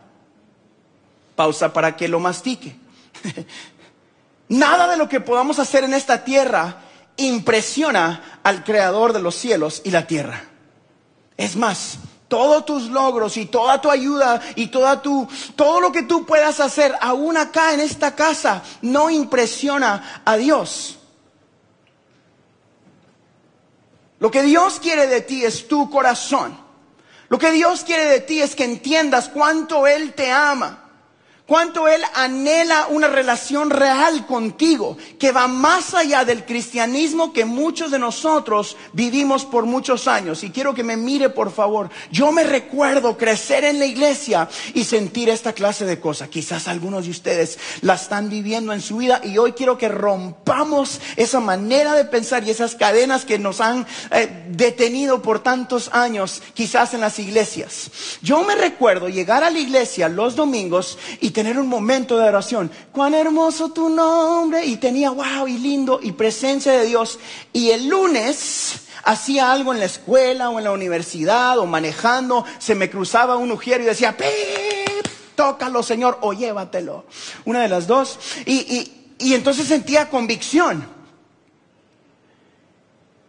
Pausa 1.36 1.72
para 1.72 1.96
que 1.96 2.08
lo 2.08 2.20
mastique. 2.20 2.76
Nada 4.50 4.88
de 4.88 4.98
lo 4.98 5.10
que 5.10 5.20
podamos 5.20 5.60
hacer 5.60 5.84
en 5.84 5.94
esta 5.94 6.24
tierra 6.24 6.78
impresiona 7.18 8.40
al 8.44 8.64
creador 8.64 9.12
de 9.12 9.20
los 9.20 9.36
cielos 9.36 9.82
y 9.84 9.92
la 9.92 10.08
tierra. 10.08 10.44
Es 11.36 11.56
más, 11.56 11.98
todos 12.28 12.66
tus 12.66 12.84
logros 12.84 13.36
y 13.38 13.46
toda 13.46 13.82
tu 13.82 13.90
ayuda 13.90 14.42
y 14.56 14.68
toda 14.68 15.02
tu, 15.02 15.28
todo 15.56 15.82
lo 15.82 15.92
que 15.92 16.04
tú 16.04 16.26
puedas 16.26 16.60
hacer, 16.60 16.96
aún 17.02 17.36
acá 17.36 17.74
en 17.74 17.82
esta 17.82 18.16
casa, 18.16 18.64
no 18.82 19.10
impresiona 19.10 20.22
a 20.24 20.38
Dios. 20.38 20.98
Lo 24.20 24.32
que 24.32 24.44
Dios 24.44 24.80
quiere 24.80 25.08
de 25.08 25.22
ti 25.22 25.44
es 25.44 25.68
tu 25.68 25.90
corazón. 25.90 26.58
Lo 27.30 27.38
que 27.38 27.52
Dios 27.52 27.84
quiere 27.84 28.06
de 28.06 28.22
ti 28.22 28.42
es 28.42 28.56
que 28.56 28.64
entiendas 28.64 29.28
cuánto 29.28 29.86
Él 29.86 30.14
te 30.14 30.32
ama 30.32 30.87
cuánto 31.48 31.88
Él 31.88 32.02
anhela 32.14 32.88
una 32.90 33.08
relación 33.08 33.70
real 33.70 34.28
contigo, 34.28 34.98
que 35.18 35.32
va 35.32 35.48
más 35.48 35.94
allá 35.94 36.26
del 36.26 36.46
cristianismo 36.46 37.34
que 37.34 37.46
muchos 37.46 37.90
de 37.90 37.98
nosotros 37.98 38.76
vivimos 38.94 39.46
por 39.46 39.66
muchos 39.66 40.08
años. 40.08 40.44
Y 40.44 40.52
quiero 40.52 40.76
que 40.76 40.84
me 40.84 40.98
mire, 40.98 41.30
por 41.30 41.52
favor. 41.52 41.90
Yo 42.12 42.32
me 42.32 42.44
recuerdo 42.44 43.18
crecer 43.18 43.64
en 43.64 43.80
la 43.80 43.86
iglesia 43.86 44.50
y 44.74 44.84
sentir 44.84 45.30
esta 45.30 45.54
clase 45.54 45.86
de 45.86 46.00
cosas. 46.00 46.28
Quizás 46.30 46.68
algunos 46.68 47.06
de 47.06 47.12
ustedes 47.12 47.58
la 47.82 47.96
están 47.96 48.30
viviendo 48.30 48.74
en 48.74 48.82
su 48.82 48.98
vida 48.98 49.22
y 49.24 49.38
hoy 49.38 49.54
quiero 49.54 49.78
que 49.78 49.88
rompamos 49.88 51.00
esa 51.16 51.40
manera 51.40 51.96
de 51.96 52.06
pensar 52.06 52.44
y 52.44 52.50
esas 52.50 52.76
cadenas 52.76 53.24
que 53.24 53.40
nos 53.40 53.62
han 53.62 53.88
eh, 54.12 54.46
detenido 54.50 55.22
por 55.22 55.40
tantos 55.40 55.90
años, 55.94 56.44
quizás 56.54 56.94
en 56.94 57.00
las 57.02 57.20
iglesias. 57.20 57.90
Yo 58.22 58.44
me 58.44 58.56
recuerdo 58.56 59.08
llegar 59.08 59.46
a 59.46 59.50
la 59.50 59.60
iglesia 59.60 60.10
los 60.10 60.36
domingos 60.36 60.98
y 61.22 61.32
tener 61.38 61.60
un 61.60 61.68
momento 61.68 62.18
de 62.18 62.28
oración. 62.28 62.72
Cuán 62.92 63.14
hermoso 63.14 63.70
tu 63.70 63.90
nombre. 63.90 64.66
Y 64.66 64.78
tenía, 64.78 65.12
wow, 65.12 65.48
y 65.48 65.60
lindo, 65.60 66.00
y 66.02 66.14
presencia 66.14 66.72
de 66.72 66.88
Dios. 66.88 67.20
Y 67.54 67.70
el 67.70 67.88
lunes 67.88 68.88
hacía 69.04 69.52
algo 69.52 69.72
en 69.72 69.80
la 69.80 69.86
escuela 69.86 70.50
o 70.50 70.58
en 70.58 70.64
la 70.64 70.72
universidad 70.72 71.60
o 71.60 71.68
manejando, 71.68 72.44
se 72.58 72.74
me 72.74 72.90
cruzaba 72.90 73.38
un 73.38 73.52
ujiero 73.52 73.84
y 73.84 73.86
decía, 73.86 74.18
¡Pip! 74.18 75.08
tócalo 75.36 75.84
Señor 75.84 76.18
o 76.22 76.34
llévatelo. 76.34 77.06
Una 77.46 77.62
de 77.62 77.70
las 77.70 77.86
dos. 77.86 78.18
Y, 78.48 78.56
y, 78.56 79.16
y 79.20 79.36
entonces 79.36 79.68
sentía 79.68 80.10
convicción. 80.10 80.97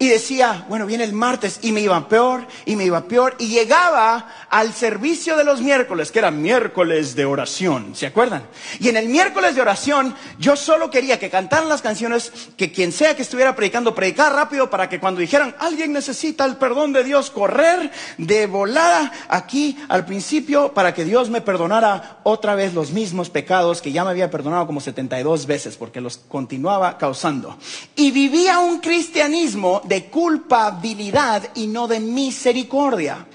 Y 0.01 0.07
decía, 0.07 0.65
bueno, 0.69 0.87
viene 0.87 1.03
el 1.03 1.13
martes 1.13 1.59
y 1.61 1.73
me 1.73 1.81
iba 1.81 2.09
peor 2.09 2.47
y 2.65 2.77
me 2.77 2.85
iba 2.85 3.03
peor 3.09 3.35
y 3.41 3.49
llegaba 3.49 4.29
al 4.49 4.73
servicio 4.73 5.37
de 5.37 5.43
los 5.43 5.61
miércoles, 5.61 6.13
que 6.13 6.21
era 6.21 6.31
miércoles 6.31 7.17
de 7.17 7.25
oración, 7.25 7.97
¿se 7.97 8.07
acuerdan? 8.07 8.45
Y 8.79 8.89
en 8.91 8.97
el 8.97 9.09
miércoles 9.09 9.57
de 9.57 9.61
oración 9.61 10.15
yo 10.39 10.55
solo 10.55 10.89
quería 10.89 11.19
que 11.19 11.31
cantaran 11.31 11.69
las 11.69 11.83
canciones, 11.83 12.31
que 12.57 12.71
quien 12.71 12.93
sea 12.93 13.17
que 13.17 13.23
estuviera 13.23 13.57
predicando, 13.57 13.93
predicar 13.93 14.33
rápido 14.33 14.71
para 14.71 14.89
que 14.89 15.01
cuando 15.01 15.21
dijeran, 15.21 15.57
alguien 15.59 15.93
necesita 15.93 16.45
el 16.45 16.59
perdón 16.59 16.93
de 16.93 17.03
Dios, 17.03 17.31
correr 17.31 17.91
de 18.19 18.47
volada 18.47 19.11
aquí 19.29 19.77
al 19.89 20.07
principio 20.07 20.75
para 20.75 20.95
que 20.95 21.05
Dios 21.05 21.29
me 21.29 21.41
perdonara 21.41 22.19
otra 22.23 22.55
vez 22.55 22.73
los 22.73 22.93
mismos 22.93 23.31
pecados 23.31 23.83
que 23.83 23.91
ya 23.91 24.05
me 24.05 24.11
había 24.11 24.31
perdonado 24.31 24.67
como 24.69 24.81
72 24.81 25.47
veces 25.47 25.77
porque 25.77 26.01
los 26.01 26.19
continuaba 26.19 26.99
causando. 26.99 27.57
Y 27.97 28.13
vivía 28.13 28.61
un 28.61 28.79
cristianismo 28.79 29.83
de 29.89 30.07
culpabilidad 30.07 31.51
y 31.55 31.67
no 31.67 31.89
de 31.89 32.01
misericordia. 32.01 33.27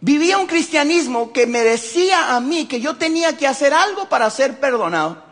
Vivía 0.00 0.38
un 0.38 0.46
cristianismo 0.46 1.32
que 1.32 1.46
me 1.46 1.60
decía 1.60 2.34
a 2.34 2.40
mí 2.40 2.66
que 2.66 2.80
yo 2.80 2.96
tenía 2.96 3.36
que 3.36 3.46
hacer 3.46 3.72
algo 3.72 4.08
para 4.08 4.28
ser 4.30 4.60
perdonado. 4.60 5.22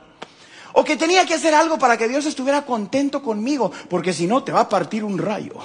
O 0.74 0.84
que 0.84 0.96
tenía 0.96 1.26
que 1.26 1.34
hacer 1.34 1.54
algo 1.54 1.78
para 1.78 1.98
que 1.98 2.08
Dios 2.08 2.24
estuviera 2.24 2.64
contento 2.64 3.22
conmigo, 3.22 3.70
porque 3.90 4.14
si 4.14 4.26
no 4.26 4.42
te 4.42 4.52
va 4.52 4.60
a 4.60 4.68
partir 4.68 5.04
un 5.04 5.18
rayo. 5.18 5.54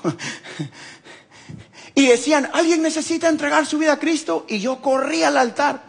Y 1.98 2.06
decían, 2.06 2.48
alguien 2.54 2.84
necesita 2.84 3.27
entregar 3.27 3.66
su 3.66 3.80
vida 3.80 3.94
a 3.94 4.00
Cristo 4.00 4.46
y 4.48 4.60
yo 4.60 4.84
corrí 4.84 5.24
al 5.24 5.36
altar. 5.36 5.82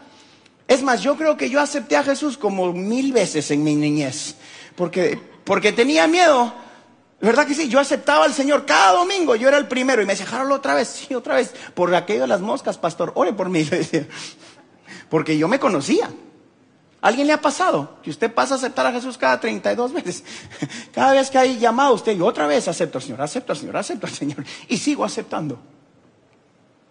Es 0.67 0.83
más, 0.83 1.03
yo 1.03 1.19
creo 1.19 1.37
que 1.37 1.51
yo 1.51 1.61
acepté 1.61 1.99
a 1.99 2.03
Jesús 2.03 2.39
como 2.39 2.73
mil 2.73 3.13
veces 3.13 3.51
en 3.51 3.63
mi 3.63 3.75
niñez, 3.75 4.37
porque, 4.75 5.21
porque 5.45 5.71
tenía 5.71 6.07
miedo. 6.07 6.55
¿Verdad 7.21 7.47
que 7.47 7.55
sí? 7.55 7.69
Yo 7.69 7.81
aceptaba 7.81 8.25
al 8.25 8.33
Señor 8.33 8.65
cada 8.65 8.93
domingo, 8.93 9.35
yo 9.35 9.49
era 9.49 9.59
el 9.59 9.67
primero 9.67 10.01
y 10.01 10.07
me 10.07 10.15
decía, 10.15 10.45
otra 10.53 10.75
vez, 10.75 10.89
sí, 10.89 11.15
otra 11.15 11.35
vez, 11.35 11.53
por 11.75 11.93
aquello 11.95 12.23
de 12.23 12.27
las 12.29 12.41
moscas, 12.41 12.79
pastor, 12.79 13.13
ore 13.17 13.33
por 13.33 13.49
mí, 13.49 13.69
porque 15.11 15.37
yo 15.37 15.49
me 15.49 15.59
conocía. 15.59 16.11
¿Alguien 17.01 17.27
le 17.27 17.33
ha 17.33 17.41
pasado 17.41 17.99
que 18.03 18.11
usted 18.11 18.33
pasa 18.33 18.55
a 18.55 18.57
aceptar 18.59 18.87
a 18.87 18.93
Jesús 18.93 19.19
cada 19.19 19.39
32 19.39 19.93
veces? 19.93 20.25
Cada 20.93 21.13
vez 21.13 21.31
que 21.31 21.39
hay 21.39 21.59
llamado 21.59 21.95
usted, 21.95 22.17
y 22.17 22.21
otra 22.21 22.49
vez 22.49 22.67
acepto 22.67 22.99
al 22.99 23.03
Señor, 23.03 23.23
acepto 23.23 23.53
al 23.53 23.59
Señor, 23.59 23.77
acepto 23.77 24.07
al 24.07 24.13
Señor, 24.13 24.45
y 24.69 24.79
sigo 24.79 25.05
aceptando. 25.05 25.61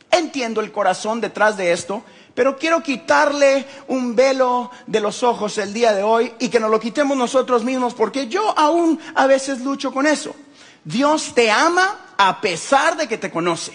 Entiendo 0.10 0.62
el 0.62 0.72
corazón 0.72 1.20
detrás 1.20 1.58
de 1.58 1.74
esto, 1.74 2.04
pero 2.38 2.56
quiero 2.56 2.84
quitarle 2.84 3.65
un 3.88 4.15
velo 4.15 4.70
de 4.86 5.00
los 5.00 5.24
ojos 5.24 5.58
el 5.58 5.74
día 5.74 5.91
de 5.91 6.03
hoy 6.03 6.32
y 6.38 6.50
que 6.50 6.60
nos 6.60 6.70
lo 6.70 6.79
quitemos 6.79 7.17
nosotros 7.17 7.63
mismos, 7.63 7.96
porque 7.96 8.27
yo 8.27 8.53
aún 8.56 9.00
a 9.15 9.25
veces 9.25 9.62
lucho 9.62 9.91
con 9.91 10.06
eso. 10.06 10.36
Dios 10.84 11.34
te 11.34 11.50
ama 11.50 12.13
a 12.15 12.39
pesar 12.39 12.96
de 12.96 13.08
que 13.08 13.17
te 13.17 13.32
conoce. 13.32 13.72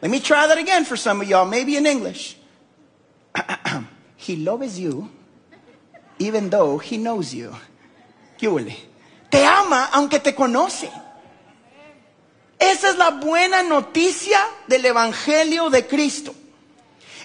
Let 0.00 0.08
me 0.08 0.20
try 0.20 0.48
that 0.48 0.56
again 0.56 0.86
for 0.86 0.96
some 0.96 1.22
of 1.22 1.28
y'all, 1.28 1.44
maybe 1.44 1.76
in 1.76 1.84
English. 1.84 2.38
he 4.16 4.36
loves 4.36 4.78
you 4.78 5.10
even 6.18 6.48
though 6.48 6.78
he 6.78 6.96
knows 6.96 7.34
you. 7.34 7.50
¿Qué 8.38 8.48
Te 9.28 9.44
ama 9.44 9.90
aunque 9.92 10.18
te 10.18 10.34
conoce. 10.34 10.90
Esa 12.58 12.88
es 12.88 12.96
la 12.96 13.10
buena 13.10 13.62
noticia 13.62 14.40
del 14.66 14.86
Evangelio 14.86 15.68
de 15.68 15.86
Cristo. 15.86 16.34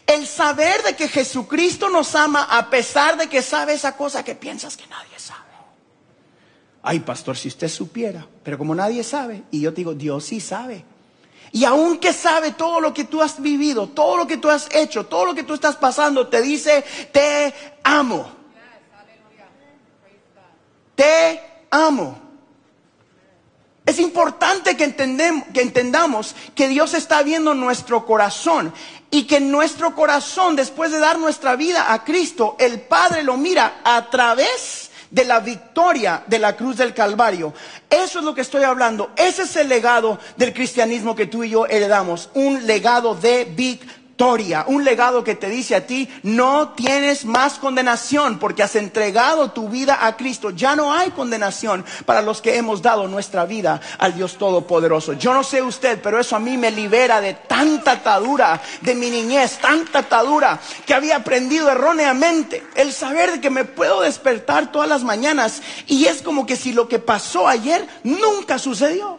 El 0.09 0.25
saber 0.25 0.81
de 0.81 0.95
que 0.95 1.07
Jesucristo 1.07 1.87
nos 1.87 2.15
ama 2.15 2.47
a 2.49 2.71
pesar 2.71 3.15
de 3.15 3.29
que 3.29 3.43
sabe 3.43 3.73
esa 3.73 3.95
cosa 3.95 4.23
que 4.23 4.33
piensas 4.33 4.75
que 4.75 4.87
nadie 4.87 5.19
sabe. 5.19 5.39
Ay, 6.81 7.01
pastor, 7.01 7.37
si 7.37 7.47
usted 7.47 7.67
supiera, 7.67 8.25
pero 8.41 8.57
como 8.57 8.73
nadie 8.73 9.03
sabe, 9.03 9.43
y 9.51 9.61
yo 9.61 9.71
te 9.71 9.81
digo, 9.81 9.93
Dios 9.93 10.25
sí 10.25 10.39
sabe. 10.39 10.83
Y 11.51 11.63
aunque 11.63 12.11
sabe 12.11 12.53
todo 12.53 12.81
lo 12.81 12.91
que 12.91 13.03
tú 13.03 13.21
has 13.21 13.39
vivido, 13.39 13.87
todo 13.89 14.17
lo 14.17 14.25
que 14.25 14.37
tú 14.37 14.49
has 14.49 14.67
hecho, 14.73 15.05
todo 15.05 15.25
lo 15.25 15.35
que 15.35 15.43
tú 15.43 15.53
estás 15.53 15.75
pasando, 15.75 16.27
te 16.27 16.41
dice, 16.41 16.83
te 17.11 17.53
amo. 17.83 18.31
Te 20.95 21.39
amo. 21.69 22.28
Es 23.89 23.97
importante 23.97 24.77
que, 24.77 24.93
que 25.51 25.61
entendamos 25.63 26.35
que 26.53 26.67
Dios 26.67 26.93
está 26.93 27.23
viendo 27.23 27.55
nuestro 27.55 28.05
corazón 28.05 28.71
y 29.09 29.23
que 29.23 29.39
nuestro 29.39 29.95
corazón, 29.95 30.55
después 30.55 30.91
de 30.91 30.99
dar 30.99 31.17
nuestra 31.17 31.55
vida 31.55 31.91
a 31.91 32.03
Cristo, 32.03 32.55
el 32.59 32.81
Padre 32.81 33.23
lo 33.23 33.35
mira 33.35 33.81
a 33.83 34.07
través 34.11 34.91
de 35.09 35.25
la 35.25 35.39
victoria 35.39 36.23
de 36.27 36.37
la 36.37 36.55
cruz 36.55 36.77
del 36.77 36.93
Calvario. 36.93 37.51
Eso 37.89 38.19
es 38.19 38.25
lo 38.25 38.35
que 38.35 38.41
estoy 38.41 38.61
hablando. 38.61 39.09
Ese 39.15 39.41
es 39.41 39.55
el 39.55 39.67
legado 39.67 40.19
del 40.37 40.53
cristianismo 40.53 41.15
que 41.15 41.25
tú 41.25 41.43
y 41.43 41.49
yo 41.49 41.65
heredamos. 41.65 42.29
Un 42.35 42.67
legado 42.67 43.15
de 43.15 43.45
victoria 43.45 43.98
un 44.67 44.83
legado 44.83 45.23
que 45.23 45.35
te 45.35 45.49
dice 45.49 45.75
a 45.75 45.87
ti, 45.87 46.09
no 46.23 46.69
tienes 46.69 47.23
más 47.23 47.57
condenación 47.57 48.37
porque 48.37 48.63
has 48.63 48.75
entregado 48.75 49.51
tu 49.51 49.69
vida 49.69 50.05
a 50.05 50.17
Cristo. 50.17 50.49
Ya 50.49 50.75
no 50.75 50.93
hay 50.93 51.11
condenación 51.11 51.85
para 52.05 52.21
los 52.21 52.41
que 52.41 52.57
hemos 52.57 52.81
dado 52.81 53.07
nuestra 53.07 53.45
vida 53.45 53.79
al 53.97 54.15
Dios 54.15 54.37
Todopoderoso. 54.37 55.13
Yo 55.13 55.33
no 55.33 55.43
sé 55.43 55.61
usted, 55.61 56.01
pero 56.01 56.19
eso 56.19 56.35
a 56.35 56.39
mí 56.39 56.57
me 56.57 56.69
libera 56.69 57.21
de 57.21 57.33
tanta 57.33 57.93
atadura 57.93 58.61
de 58.81 58.93
mi 58.93 59.09
niñez, 59.09 59.57
tanta 59.59 59.99
atadura 59.99 60.59
que 60.85 60.93
había 60.93 61.15
aprendido 61.15 61.69
erróneamente. 61.69 62.63
El 62.75 62.91
saber 62.91 63.31
de 63.31 63.41
que 63.41 63.49
me 63.49 63.63
puedo 63.63 64.01
despertar 64.01 64.71
todas 64.71 64.89
las 64.89 65.03
mañanas 65.03 65.61
y 65.87 66.05
es 66.05 66.21
como 66.21 66.45
que 66.45 66.57
si 66.57 66.73
lo 66.73 66.89
que 66.89 66.99
pasó 66.99 67.47
ayer 67.47 67.87
nunca 68.03 68.59
sucedió. 68.59 69.18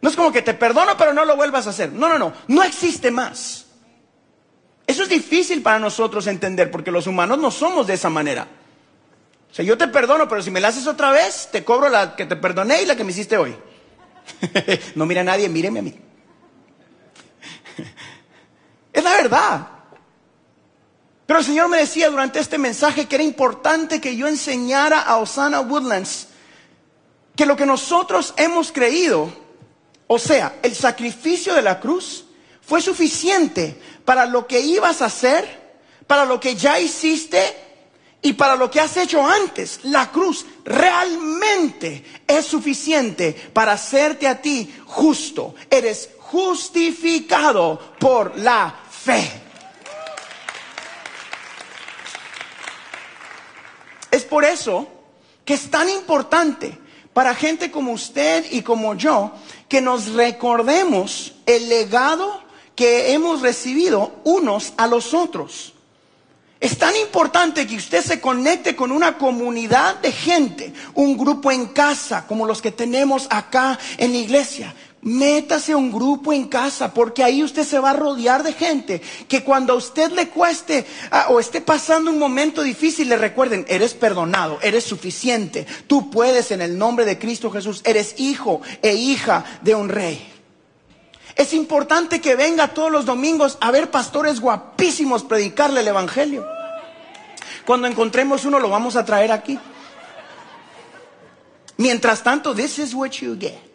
No 0.00 0.08
es 0.08 0.16
como 0.16 0.32
que 0.32 0.42
te 0.42 0.54
perdono 0.54 0.96
pero 0.96 1.12
no 1.12 1.24
lo 1.24 1.36
vuelvas 1.36 1.66
a 1.66 1.70
hacer. 1.70 1.92
No, 1.92 2.08
no, 2.08 2.18
no, 2.18 2.32
no 2.46 2.62
existe 2.62 3.10
más. 3.10 3.66
Eso 4.86 5.02
es 5.02 5.08
difícil 5.08 5.62
para 5.62 5.78
nosotros 5.78 6.26
entender 6.26 6.70
porque 6.70 6.90
los 6.90 7.06
humanos 7.06 7.38
no 7.38 7.50
somos 7.50 7.86
de 7.86 7.94
esa 7.94 8.08
manera. 8.08 8.46
O 9.50 9.54
sea, 9.54 9.64
yo 9.64 9.76
te 9.76 9.88
perdono, 9.88 10.28
pero 10.28 10.42
si 10.42 10.50
me 10.50 10.60
la 10.60 10.68
haces 10.68 10.86
otra 10.86 11.10
vez, 11.10 11.48
te 11.50 11.64
cobro 11.64 11.88
la 11.88 12.16
que 12.16 12.26
te 12.26 12.36
perdoné 12.36 12.82
y 12.82 12.86
la 12.86 12.96
que 12.96 13.04
me 13.04 13.12
hiciste 13.12 13.36
hoy. 13.36 13.56
no 14.94 15.06
mira 15.06 15.22
a 15.22 15.24
nadie, 15.24 15.48
míreme 15.48 15.80
a 15.80 15.82
mí. 15.82 15.94
es 18.92 19.04
la 19.04 19.10
verdad. 19.12 19.68
Pero 21.26 21.40
el 21.40 21.44
Señor 21.44 21.68
me 21.68 21.76
decía 21.78 22.08
durante 22.08 22.38
este 22.38 22.56
mensaje 22.56 23.06
que 23.06 23.16
era 23.16 23.24
importante 23.24 24.00
que 24.00 24.16
yo 24.16 24.26
enseñara 24.26 25.00
a 25.00 25.18
Osana 25.18 25.60
Woodlands 25.60 26.28
que 27.36 27.44
lo 27.44 27.56
que 27.56 27.66
nosotros 27.66 28.32
hemos 28.38 28.72
creído 28.72 29.30
o 30.08 30.18
sea, 30.18 30.58
el 30.62 30.74
sacrificio 30.74 31.54
de 31.54 31.62
la 31.62 31.78
cruz 31.78 32.24
fue 32.62 32.80
suficiente 32.80 33.80
para 34.04 34.26
lo 34.26 34.46
que 34.46 34.58
ibas 34.58 35.02
a 35.02 35.06
hacer, 35.06 35.46
para 36.06 36.24
lo 36.24 36.40
que 36.40 36.56
ya 36.56 36.80
hiciste 36.80 37.56
y 38.22 38.32
para 38.32 38.56
lo 38.56 38.70
que 38.70 38.80
has 38.80 38.96
hecho 38.96 39.24
antes. 39.26 39.80
La 39.84 40.10
cruz 40.10 40.46
realmente 40.64 42.04
es 42.26 42.46
suficiente 42.46 43.32
para 43.52 43.72
hacerte 43.72 44.26
a 44.26 44.40
ti 44.40 44.74
justo. 44.86 45.54
Eres 45.70 46.08
justificado 46.18 47.78
por 47.98 48.38
la 48.38 48.74
fe. 48.90 49.30
Es 54.10 54.24
por 54.24 54.42
eso 54.44 54.88
que 55.44 55.52
es 55.52 55.70
tan 55.70 55.90
importante 55.90 56.87
para 57.18 57.34
gente 57.34 57.72
como 57.72 57.90
usted 57.90 58.46
y 58.52 58.62
como 58.62 58.94
yo 58.94 59.32
que 59.68 59.80
nos 59.80 60.12
recordemos 60.12 61.34
el 61.46 61.68
legado 61.68 62.40
que 62.76 63.12
hemos 63.12 63.42
recibido 63.42 64.12
unos 64.22 64.72
a 64.76 64.86
los 64.86 65.14
otros. 65.14 65.72
Es 66.60 66.78
tan 66.78 66.94
importante 66.94 67.66
que 67.66 67.74
usted 67.74 68.04
se 68.04 68.20
conecte 68.20 68.76
con 68.76 68.92
una 68.92 69.18
comunidad 69.18 69.96
de 69.96 70.12
gente, 70.12 70.72
un 70.94 71.18
grupo 71.18 71.50
en 71.50 71.66
casa 71.66 72.24
como 72.24 72.46
los 72.46 72.62
que 72.62 72.70
tenemos 72.70 73.26
acá 73.30 73.76
en 73.96 74.12
la 74.12 74.18
iglesia, 74.18 74.72
Métase 75.00 75.72
a 75.72 75.76
un 75.76 75.92
grupo 75.92 76.32
en 76.32 76.48
casa, 76.48 76.92
porque 76.92 77.22
ahí 77.22 77.44
usted 77.44 77.64
se 77.64 77.78
va 77.78 77.90
a 77.90 77.92
rodear 77.92 78.42
de 78.42 78.52
gente 78.52 79.00
que 79.28 79.44
cuando 79.44 79.72
a 79.72 79.76
usted 79.76 80.10
le 80.10 80.28
cueste 80.28 80.84
ah, 81.12 81.26
o 81.30 81.38
esté 81.38 81.60
pasando 81.60 82.10
un 82.10 82.18
momento 82.18 82.62
difícil, 82.62 83.08
le 83.08 83.16
recuerden, 83.16 83.64
eres 83.68 83.94
perdonado, 83.94 84.58
eres 84.60 84.82
suficiente, 84.82 85.66
tú 85.86 86.10
puedes 86.10 86.50
en 86.50 86.62
el 86.62 86.76
nombre 86.76 87.04
de 87.04 87.16
Cristo 87.16 87.50
Jesús, 87.50 87.80
eres 87.84 88.18
hijo 88.18 88.60
e 88.82 88.94
hija 88.94 89.44
de 89.62 89.76
un 89.76 89.88
rey. 89.88 90.32
Es 91.36 91.54
importante 91.54 92.20
que 92.20 92.34
venga 92.34 92.74
todos 92.74 92.90
los 92.90 93.04
domingos 93.04 93.56
a 93.60 93.70
ver 93.70 93.92
pastores 93.92 94.40
guapísimos 94.40 95.22
predicarle 95.22 95.80
el 95.80 95.88
Evangelio. 95.88 96.44
Cuando 97.64 97.86
encontremos 97.86 98.44
uno 98.44 98.58
lo 98.58 98.68
vamos 98.68 98.96
a 98.96 99.04
traer 99.04 99.30
aquí. 99.30 99.56
Mientras 101.76 102.24
tanto, 102.24 102.52
this 102.52 102.80
is 102.80 102.92
what 102.92 103.10
you 103.10 103.36
get. 103.38 103.67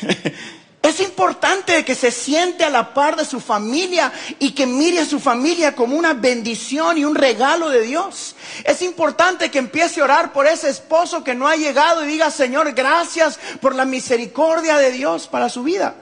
Es 0.82 0.98
importante 1.00 1.84
que 1.84 1.94
se 1.94 2.10
siente 2.10 2.64
a 2.64 2.70
la 2.70 2.94
par 2.94 3.14
de 3.14 3.26
su 3.26 3.38
familia 3.38 4.10
y 4.38 4.52
que 4.52 4.66
mire 4.66 5.00
a 5.00 5.04
su 5.04 5.20
familia 5.20 5.76
como 5.76 5.94
una 5.94 6.14
bendición 6.14 6.96
y 6.96 7.04
un 7.04 7.14
regalo 7.14 7.68
de 7.68 7.82
Dios. 7.82 8.34
Es 8.64 8.80
importante 8.80 9.50
que 9.50 9.58
empiece 9.58 10.00
a 10.00 10.04
orar 10.04 10.32
por 10.32 10.46
ese 10.46 10.70
esposo 10.70 11.22
que 11.22 11.34
no 11.34 11.46
ha 11.46 11.56
llegado 11.56 12.02
y 12.02 12.08
diga, 12.08 12.30
Señor, 12.30 12.72
gracias 12.72 13.38
por 13.60 13.74
la 13.74 13.84
misericordia 13.84 14.78
de 14.78 14.90
Dios 14.90 15.28
para 15.28 15.50
su 15.50 15.62
vida. 15.62 15.94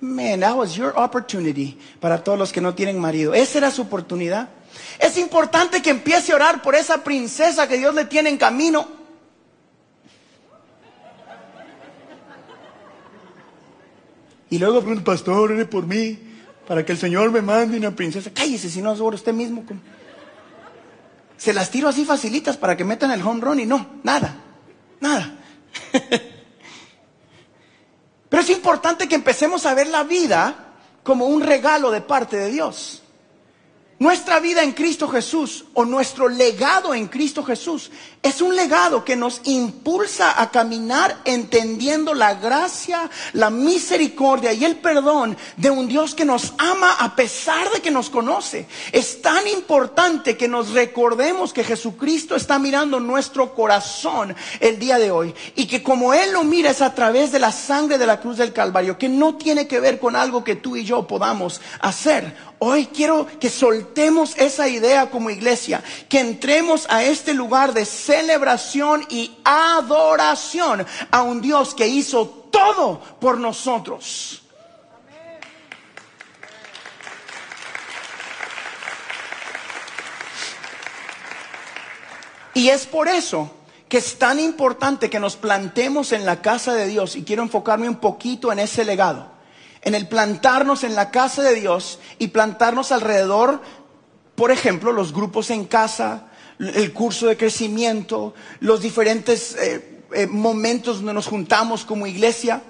Man, 0.00 0.40
that 0.40 0.54
was 0.54 0.74
your 0.74 0.92
opportunity 0.96 1.78
para 1.98 2.22
todos 2.22 2.38
los 2.38 2.52
que 2.52 2.60
no 2.60 2.74
tienen 2.74 2.98
marido. 2.98 3.32
Esa 3.32 3.58
era 3.58 3.70
su 3.70 3.82
oportunidad. 3.82 4.50
Es 4.98 5.16
importante 5.16 5.80
que 5.80 5.90
empiece 5.90 6.32
a 6.32 6.36
orar 6.36 6.62
por 6.62 6.74
esa 6.74 7.02
princesa 7.02 7.66
que 7.66 7.78
Dios 7.78 7.94
le 7.94 8.04
tiene 8.04 8.28
en 8.28 8.36
camino 8.36 8.99
Y 14.50 14.58
luego 14.58 14.80
pregunta, 14.80 15.04
pastor, 15.04 15.50
ore 15.50 15.64
por 15.64 15.86
mí, 15.86 16.18
para 16.66 16.84
que 16.84 16.92
el 16.92 16.98
Señor 16.98 17.30
me 17.30 17.40
mande 17.40 17.78
una 17.78 17.94
princesa. 17.94 18.30
Cállese, 18.34 18.68
si 18.68 18.82
no, 18.82 18.94
sobre 18.96 19.16
usted 19.16 19.32
mismo. 19.32 19.64
Se 21.36 21.52
las 21.52 21.70
tiro 21.70 21.88
así 21.88 22.04
facilitas 22.04 22.56
para 22.56 22.76
que 22.76 22.84
metan 22.84 23.10
el 23.12 23.22
home 23.22 23.40
run 23.40 23.60
y 23.60 23.66
no, 23.66 23.86
nada, 24.02 24.36
nada. 25.00 25.36
es 28.40 28.50
importante 28.50 29.06
que 29.06 29.14
empecemos 29.14 29.66
a 29.66 29.74
ver 29.74 29.86
la 29.88 30.02
vida 30.02 30.74
como 31.02 31.26
un 31.26 31.42
regalo 31.42 31.90
de 31.90 32.00
parte 32.00 32.36
de 32.36 32.50
Dios. 32.50 33.02
Nuestra 34.00 34.40
vida 34.40 34.62
en 34.62 34.72
Cristo 34.72 35.08
Jesús 35.08 35.66
o 35.74 35.84
nuestro 35.84 36.26
legado 36.26 36.94
en 36.94 37.06
Cristo 37.08 37.44
Jesús 37.44 37.90
es 38.22 38.40
un 38.40 38.56
legado 38.56 39.04
que 39.04 39.14
nos 39.14 39.42
impulsa 39.44 40.40
a 40.40 40.50
caminar 40.50 41.18
entendiendo 41.26 42.14
la 42.14 42.32
gracia, 42.32 43.10
la 43.34 43.50
misericordia 43.50 44.54
y 44.54 44.64
el 44.64 44.76
perdón 44.76 45.36
de 45.58 45.68
un 45.68 45.86
Dios 45.86 46.14
que 46.14 46.24
nos 46.24 46.54
ama 46.56 46.94
a 46.98 47.14
pesar 47.14 47.70
de 47.72 47.82
que 47.82 47.90
nos 47.90 48.08
conoce. 48.08 48.66
Es 48.90 49.20
tan 49.20 49.46
importante 49.46 50.34
que 50.34 50.48
nos 50.48 50.70
recordemos 50.70 51.52
que 51.52 51.62
Jesucristo 51.62 52.36
está 52.36 52.58
mirando 52.58 53.00
nuestro 53.00 53.54
corazón 53.54 54.34
el 54.60 54.78
día 54.78 54.98
de 54.98 55.10
hoy 55.10 55.34
y 55.56 55.66
que 55.66 55.82
como 55.82 56.14
Él 56.14 56.32
lo 56.32 56.42
mira 56.42 56.70
es 56.70 56.80
a 56.80 56.94
través 56.94 57.32
de 57.32 57.38
la 57.38 57.52
sangre 57.52 57.98
de 57.98 58.06
la 58.06 58.18
cruz 58.18 58.38
del 58.38 58.54
Calvario, 58.54 58.96
que 58.96 59.10
no 59.10 59.34
tiene 59.34 59.68
que 59.68 59.78
ver 59.78 60.00
con 60.00 60.16
algo 60.16 60.42
que 60.42 60.56
tú 60.56 60.74
y 60.74 60.86
yo 60.86 61.06
podamos 61.06 61.60
hacer 61.80 62.49
Hoy 62.62 62.88
quiero 62.88 63.26
que 63.40 63.48
soltemos 63.48 64.36
esa 64.36 64.68
idea 64.68 65.08
como 65.08 65.30
iglesia, 65.30 65.82
que 66.10 66.20
entremos 66.20 66.86
a 66.90 67.02
este 67.02 67.32
lugar 67.32 67.72
de 67.72 67.86
celebración 67.86 69.06
y 69.08 69.34
adoración 69.44 70.86
a 71.10 71.22
un 71.22 71.40
Dios 71.40 71.74
que 71.74 71.88
hizo 71.88 72.28
todo 72.50 73.00
por 73.18 73.38
nosotros. 73.38 74.42
Y 82.52 82.68
es 82.68 82.84
por 82.84 83.08
eso 83.08 83.50
que 83.88 83.96
es 83.96 84.18
tan 84.18 84.38
importante 84.38 85.08
que 85.08 85.18
nos 85.18 85.36
plantemos 85.36 86.12
en 86.12 86.26
la 86.26 86.42
casa 86.42 86.74
de 86.74 86.88
Dios 86.88 87.16
y 87.16 87.24
quiero 87.24 87.42
enfocarme 87.42 87.88
un 87.88 87.96
poquito 87.96 88.52
en 88.52 88.58
ese 88.58 88.84
legado 88.84 89.39
en 89.82 89.94
el 89.94 90.08
plantarnos 90.08 90.84
en 90.84 90.94
la 90.94 91.10
casa 91.10 91.42
de 91.42 91.54
Dios 91.54 91.98
y 92.18 92.28
plantarnos 92.28 92.92
alrededor, 92.92 93.60
por 94.34 94.50
ejemplo, 94.50 94.92
los 94.92 95.12
grupos 95.12 95.50
en 95.50 95.64
casa, 95.64 96.28
el 96.58 96.92
curso 96.92 97.26
de 97.26 97.36
crecimiento, 97.36 98.34
los 98.60 98.82
diferentes 98.82 99.54
eh, 99.56 100.02
eh, 100.12 100.26
momentos 100.26 100.96
donde 100.96 101.14
nos 101.14 101.26
juntamos 101.26 101.84
como 101.84 102.06
iglesia. 102.06 102.62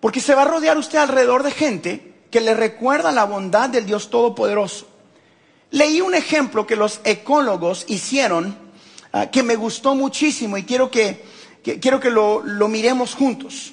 Porque 0.00 0.20
se 0.20 0.34
va 0.34 0.42
a 0.42 0.46
rodear 0.46 0.76
usted 0.76 0.98
alrededor 0.98 1.42
de 1.42 1.52
gente 1.52 2.14
que 2.30 2.40
le 2.40 2.54
recuerda 2.54 3.12
la 3.12 3.24
bondad 3.24 3.70
del 3.70 3.86
Dios 3.86 4.10
Todopoderoso. 4.10 4.88
Leí 5.70 6.00
un 6.00 6.14
ejemplo 6.14 6.66
que 6.66 6.76
los 6.76 7.00
ecólogos 7.04 7.84
hicieron 7.88 8.56
ah, 9.12 9.26
que 9.26 9.42
me 9.42 9.56
gustó 9.56 9.94
muchísimo 9.94 10.58
y 10.58 10.64
quiero 10.64 10.90
que, 10.90 11.24
quiero 11.62 12.00
que 12.00 12.10
lo, 12.10 12.42
lo 12.42 12.68
miremos 12.68 13.14
juntos. 13.14 13.71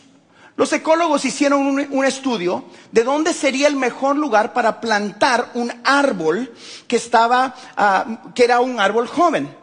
Los 0.59 0.73
ecólogos 0.73 1.23
hicieron 1.23 1.61
un, 1.89 2.03
estudio 2.03 2.65
de 2.91 3.05
dónde 3.05 3.33
sería 3.33 3.69
el 3.69 3.77
mejor 3.77 4.17
lugar 4.17 4.51
para 4.51 4.81
plantar 4.81 5.51
un 5.53 5.71
árbol 5.85 6.53
que 6.85 6.97
estaba, 6.97 7.55
ah, 7.77 8.33
que 8.35 8.43
era 8.43 8.59
un 8.59 8.77
árbol 8.77 9.07
joven. 9.07 9.55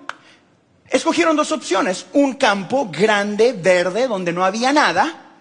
Escogieron 0.88 1.36
dos 1.36 1.52
opciones, 1.52 2.06
un 2.14 2.32
campo 2.36 2.88
grande, 2.90 3.52
verde, 3.52 4.08
donde 4.08 4.32
no 4.32 4.42
había 4.42 4.72
nada, 4.72 5.34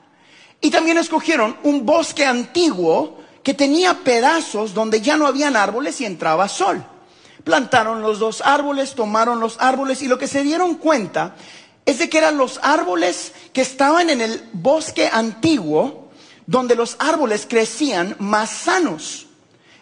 y 0.59 0.69
también 0.71 0.97
escogieron 0.97 1.55
un 1.63 1.85
bosque 1.85 2.25
antiguo 2.25 3.19
que 3.41 3.53
tenía 3.53 3.99
pedazos 4.03 4.73
donde 4.73 4.99
ya 4.99 5.15
no 5.15 5.25
habían 5.25 5.55
árboles 5.55 6.01
y 6.01 6.05
entraba 6.05 6.49
sol. 6.49 6.83
Plantaron 7.45 8.01
los 8.01 8.19
dos 8.19 8.41
árboles, 8.43 8.93
tomaron 8.93 9.39
los 9.39 9.55
árboles 9.61 10.01
y 10.01 10.09
lo 10.09 10.17
que 10.17 10.27
se 10.27 10.43
dieron 10.43 10.75
cuenta 10.75 11.33
es 11.85 11.99
de 11.99 12.09
que 12.09 12.17
eran 12.17 12.37
los 12.37 12.59
árboles 12.63 13.31
que 13.53 13.61
estaban 13.61 14.09
en 14.09 14.21
el 14.21 14.43
bosque 14.53 15.09
antiguo, 15.11 16.09
donde 16.47 16.75
los 16.75 16.95
árboles 16.99 17.45
crecían 17.47 18.15
más 18.19 18.49
sanos. 18.49 19.27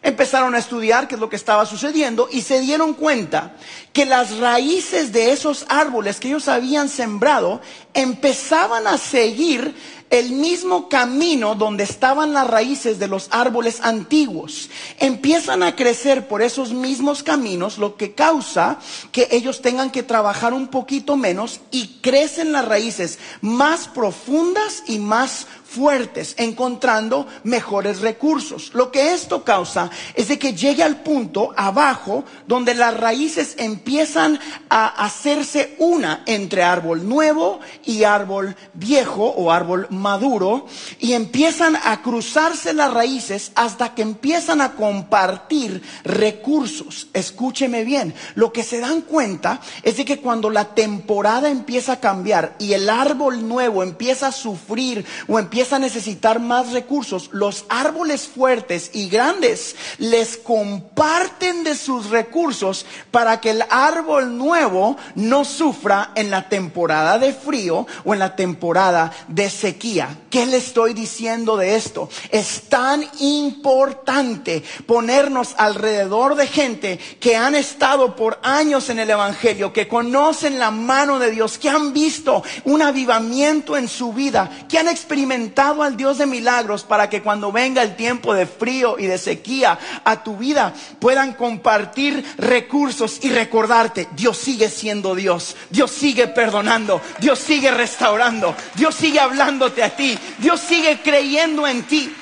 Empezaron 0.01 0.53
a 0.53 0.57
estudiar 0.57 1.07
qué 1.07 1.15
es 1.15 1.21
lo 1.21 1.29
que 1.29 1.37
estaba 1.37 1.65
sucediendo 1.65 2.27
y 2.29 2.41
se 2.41 2.59
dieron 2.59 2.93
cuenta 2.93 3.55
que 3.93 4.05
las 4.05 4.37
raíces 4.37 5.13
de 5.13 5.31
esos 5.31 5.65
árboles 5.69 6.19
que 6.19 6.27
ellos 6.27 6.49
habían 6.49 6.89
sembrado 6.89 7.61
empezaban 7.93 8.85
a 8.85 8.97
seguir 8.97 9.73
el 10.13 10.31
mismo 10.31 10.89
camino 10.89 11.55
donde 11.55 11.83
estaban 11.83 12.33
las 12.33 12.45
raíces 12.45 12.99
de 12.99 13.07
los 13.07 13.29
árboles 13.31 13.81
antiguos. 13.81 14.69
Empiezan 14.99 15.63
a 15.63 15.75
crecer 15.75 16.27
por 16.27 16.43
esos 16.43 16.71
mismos 16.71 17.23
caminos, 17.23 17.79
lo 17.79 17.97
que 17.97 18.13
causa 18.13 18.77
que 19.11 19.27
ellos 19.31 19.63
tengan 19.63 19.89
que 19.89 20.03
trabajar 20.03 20.53
un 20.53 20.67
poquito 20.67 21.17
menos 21.17 21.61
y 21.71 21.99
crecen 22.03 22.51
las 22.51 22.67
raíces 22.67 23.17
más 23.41 23.87
profundas 23.87 24.83
y 24.85 24.99
más 24.99 25.47
fuertes, 25.73 26.35
encontrando 26.37 27.25
mejores 27.43 28.01
recursos. 28.01 28.71
Lo 28.75 28.91
que 28.91 29.13
esto 29.13 29.43
causa 29.43 29.89
es 30.13 30.27
de 30.27 30.37
que 30.37 30.53
llegue 30.53 30.83
al 30.83 31.01
punto 31.01 31.51
abajo 31.55 32.23
donde 32.47 32.75
las 32.75 32.95
raíces 32.95 33.55
empiezan 33.57 34.39
a 34.69 34.85
hacerse 35.03 35.75
una 35.79 36.21
entre 36.27 36.61
árbol 36.61 37.09
nuevo 37.09 37.59
y 37.85 38.03
árbol 38.03 38.55
viejo 38.75 39.25
o 39.25 39.51
árbol 39.51 39.87
maduro 40.03 40.67
y 40.99 41.13
empiezan 41.13 41.75
a 41.75 42.03
cruzarse 42.03 42.73
las 42.73 42.93
raíces 42.93 43.51
hasta 43.55 43.95
que 43.95 44.03
empiezan 44.03 44.61
a 44.61 44.73
compartir 44.73 45.81
recursos. 46.03 47.07
Escúcheme 47.13 47.83
bien, 47.83 48.13
lo 48.35 48.53
que 48.53 48.63
se 48.63 48.79
dan 48.79 49.01
cuenta 49.01 49.61
es 49.81 49.97
de 49.97 50.05
que 50.05 50.19
cuando 50.19 50.51
la 50.51 50.75
temporada 50.75 51.49
empieza 51.49 51.93
a 51.93 51.99
cambiar 51.99 52.55
y 52.59 52.73
el 52.73 52.89
árbol 52.89 53.47
nuevo 53.47 53.81
empieza 53.81 54.27
a 54.27 54.31
sufrir 54.31 55.05
o 55.27 55.39
empieza 55.39 55.77
a 55.77 55.79
necesitar 55.79 56.39
más 56.39 56.71
recursos, 56.73 57.29
los 57.31 57.65
árboles 57.69 58.27
fuertes 58.27 58.91
y 58.93 59.09
grandes 59.09 59.75
les 59.97 60.37
comparten 60.37 61.63
de 61.63 61.75
sus 61.75 62.09
recursos 62.09 62.85
para 63.09 63.39
que 63.39 63.51
el 63.51 63.63
árbol 63.69 64.37
nuevo 64.37 64.97
no 65.15 65.45
sufra 65.45 66.11
en 66.15 66.29
la 66.29 66.49
temporada 66.49 67.17
de 67.17 67.31
frío 67.33 67.87
o 68.03 68.13
en 68.13 68.19
la 68.19 68.35
temporada 68.35 69.11
de 69.29 69.49
sequía. 69.49 69.92
¿Qué 70.29 70.45
le 70.47 70.57
estoy 70.57 70.93
diciendo 70.93 71.57
de 71.57 71.75
esto? 71.75 72.09
Es 72.31 72.63
tan 72.69 73.05
importante 73.19 74.63
ponernos 74.87 75.53
alrededor 75.57 76.35
de 76.35 76.47
gente 76.47 76.99
que 77.19 77.35
han 77.35 77.53
estado 77.53 78.15
por 78.15 78.39
años 78.41 78.89
en 78.89 78.97
el 78.97 79.09
Evangelio, 79.09 79.71
que 79.71 79.87
conocen 79.87 80.57
la 80.57 80.71
mano 80.71 81.19
de 81.19 81.29
Dios, 81.29 81.59
que 81.59 81.69
han 81.69 81.93
visto 81.93 82.43
un 82.63 82.81
avivamiento 82.81 83.77
en 83.77 83.87
su 83.87 84.13
vida, 84.13 84.49
que 84.67 84.79
han 84.79 84.87
experimentado 84.87 85.83
al 85.83 85.95
Dios 85.95 86.17
de 86.17 86.25
milagros 86.25 86.83
para 86.83 87.09
que 87.09 87.21
cuando 87.21 87.51
venga 87.51 87.83
el 87.83 87.95
tiempo 87.95 88.33
de 88.33 88.47
frío 88.47 88.97
y 88.97 89.05
de 89.05 89.19
sequía 89.19 89.77
a 90.03 90.23
tu 90.23 90.37
vida 90.37 90.73
puedan 90.99 91.33
compartir 91.33 92.25
recursos 92.37 93.19
y 93.21 93.29
recordarte, 93.29 94.07
Dios 94.15 94.37
sigue 94.37 94.69
siendo 94.69 95.13
Dios, 95.13 95.55
Dios 95.69 95.91
sigue 95.91 96.27
perdonando, 96.27 97.01
Dios 97.19 97.37
sigue 97.37 97.69
restaurando, 97.69 98.55
Dios 98.75 98.95
sigue 98.95 99.19
hablándote 99.19 99.82
ti, 99.89 100.17
Dios 100.37 100.59
sigue 100.59 100.99
creyendo 101.01 101.67
en 101.67 101.83
ti. 101.83 102.13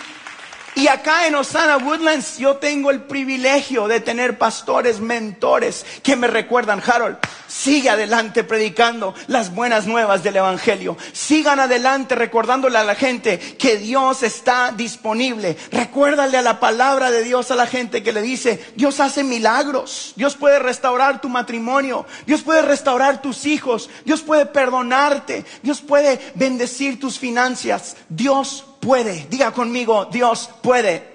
Y 0.73 0.87
acá 0.87 1.27
en 1.27 1.35
Osana 1.35 1.77
Woodlands 1.77 2.37
yo 2.37 2.55
tengo 2.55 2.91
el 2.91 3.01
privilegio 3.01 3.89
de 3.89 3.99
tener 3.99 4.37
pastores, 4.37 5.01
mentores 5.01 5.85
que 6.01 6.15
me 6.15 6.27
recuerdan, 6.27 6.81
Harold, 6.85 7.17
sigue 7.45 7.89
adelante 7.89 8.45
predicando 8.45 9.13
las 9.27 9.53
buenas 9.53 9.85
nuevas 9.85 10.23
del 10.23 10.37
Evangelio. 10.37 10.97
Sigan 11.11 11.59
adelante 11.59 12.15
recordándole 12.15 12.77
a 12.77 12.85
la 12.85 12.95
gente 12.95 13.37
que 13.37 13.77
Dios 13.77 14.23
está 14.23 14.71
disponible. 14.71 15.57
Recuérdale 15.73 16.37
a 16.37 16.41
la 16.41 16.61
palabra 16.61 17.11
de 17.11 17.23
Dios 17.23 17.51
a 17.51 17.55
la 17.55 17.67
gente 17.67 18.01
que 18.01 18.13
le 18.13 18.21
dice, 18.21 18.63
Dios 18.75 19.01
hace 19.01 19.25
milagros, 19.25 20.13
Dios 20.15 20.37
puede 20.37 20.59
restaurar 20.59 21.19
tu 21.19 21.27
matrimonio, 21.27 22.05
Dios 22.25 22.43
puede 22.43 22.61
restaurar 22.61 23.21
tus 23.21 23.45
hijos, 23.45 23.89
Dios 24.05 24.21
puede 24.21 24.45
perdonarte, 24.45 25.43
Dios 25.63 25.81
puede 25.81 26.17
bendecir 26.35 26.97
tus 26.97 27.19
finanzas, 27.19 27.97
Dios 28.07 28.63
puede. 28.81 29.27
Diga 29.29 29.51
conmigo, 29.51 30.05
Dios 30.11 30.49
puede. 30.61 31.09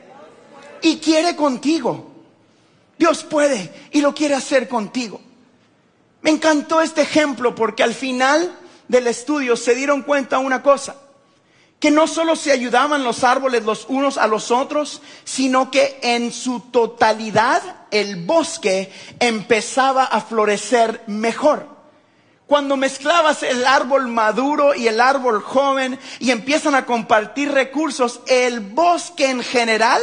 Y 0.81 0.97
quiere 0.99 1.37
contigo. 1.37 2.13
Dios 2.99 3.25
puede 3.25 3.89
y 3.93 4.01
lo 4.01 4.15
quiere 4.15 4.35
hacer 4.35 4.69
contigo. 4.69 5.21
Me 6.23 6.31
encantó 6.31 6.81
este 6.81 7.03
ejemplo 7.03 7.55
porque 7.55 7.83
al 7.83 7.95
final 7.95 8.59
del 8.89 9.07
estudio 9.07 9.57
se 9.57 9.75
dieron 9.75 10.03
cuenta 10.03 10.39
una 10.39 10.63
cosa, 10.63 10.97
que 11.79 11.91
no 11.91 12.07
solo 12.07 12.37
se 12.37 12.53
ayudaban 12.53 13.05
los 13.05 13.23
árboles 13.23 13.65
los 13.65 13.87
unos 13.89 14.17
a 14.17 14.27
los 14.27 14.51
otros, 14.51 15.03
sino 15.25 15.71
que 15.71 15.99
en 16.03 16.33
su 16.33 16.61
totalidad 16.61 17.63
el 17.91 18.25
bosque 18.25 18.91
empezaba 19.21 20.05
a 20.05 20.21
florecer 20.21 21.03
mejor. 21.07 21.76
Cuando 22.47 22.77
mezclabas 22.77 23.43
el 23.43 23.67
árbol 23.67 24.07
maduro 24.07 24.73
y 24.73 24.87
el 24.87 25.01
árbol 25.01 25.43
joven 25.43 25.99
y 26.21 26.31
empiezan 26.31 26.77
a 26.77 26.87
compartir 26.87 27.51
recursos, 27.51 28.21
el 28.29 28.61
bosque 28.61 29.29
en 29.29 29.43
general 29.43 30.01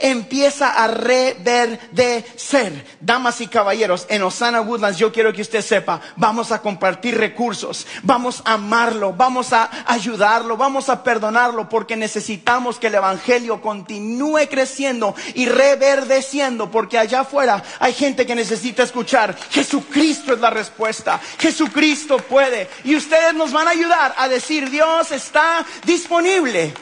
empieza 0.00 0.70
a 0.70 0.88
reverdecer. 0.88 2.84
Damas 3.00 3.40
y 3.40 3.46
caballeros, 3.46 4.06
en 4.08 4.24
Osana 4.24 4.60
Woodlands 4.60 4.98
yo 4.98 5.12
quiero 5.12 5.32
que 5.32 5.42
usted 5.42 5.62
sepa, 5.62 6.00
vamos 6.16 6.50
a 6.50 6.60
compartir 6.60 7.16
recursos, 7.16 7.86
vamos 8.02 8.42
a 8.44 8.54
amarlo, 8.54 9.12
vamos 9.12 9.52
a 9.52 9.70
ayudarlo, 9.86 10.56
vamos 10.56 10.88
a 10.88 11.04
perdonarlo 11.04 11.68
porque 11.68 11.94
necesitamos 11.94 12.80
que 12.80 12.88
el 12.88 12.96
Evangelio 12.96 13.62
continúe 13.62 14.48
creciendo 14.50 15.14
y 15.34 15.46
reverdeciendo 15.46 16.72
porque 16.72 16.98
allá 16.98 17.20
afuera 17.20 17.62
hay 17.78 17.92
gente 17.92 18.26
que 18.26 18.34
necesita 18.34 18.82
escuchar, 18.82 19.36
Jesucristo 19.50 20.32
es 20.32 20.40
la 20.40 20.50
respuesta, 20.50 21.20
Jesucristo 21.38 21.83
Cristo 21.84 22.16
puede. 22.16 22.66
Y 22.82 22.96
ustedes 22.96 23.34
nos 23.34 23.52
van 23.52 23.68
a 23.68 23.72
ayudar 23.72 24.14
a 24.16 24.26
decir, 24.26 24.70
Dios 24.70 25.12
está 25.12 25.66
disponible 25.84 26.72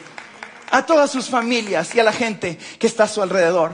a 0.71 0.87
todas 0.87 1.11
sus 1.11 1.29
familias 1.29 1.93
y 1.93 1.99
a 1.99 2.05
la 2.05 2.13
gente 2.13 2.57
que 2.79 2.87
está 2.87 3.03
a 3.03 3.09
su 3.09 3.21
alrededor. 3.21 3.73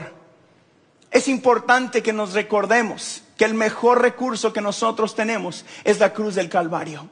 Es 1.11 1.27
importante 1.27 2.01
que 2.01 2.13
nos 2.13 2.33
recordemos 2.33 3.21
que 3.37 3.45
el 3.45 3.53
mejor 3.53 4.01
recurso 4.01 4.51
que 4.51 4.59
nosotros 4.59 5.13
tenemos 5.13 5.65
es 5.83 5.99
la 5.99 6.13
cruz 6.13 6.33
del 6.33 6.49
Calvario. 6.49 7.07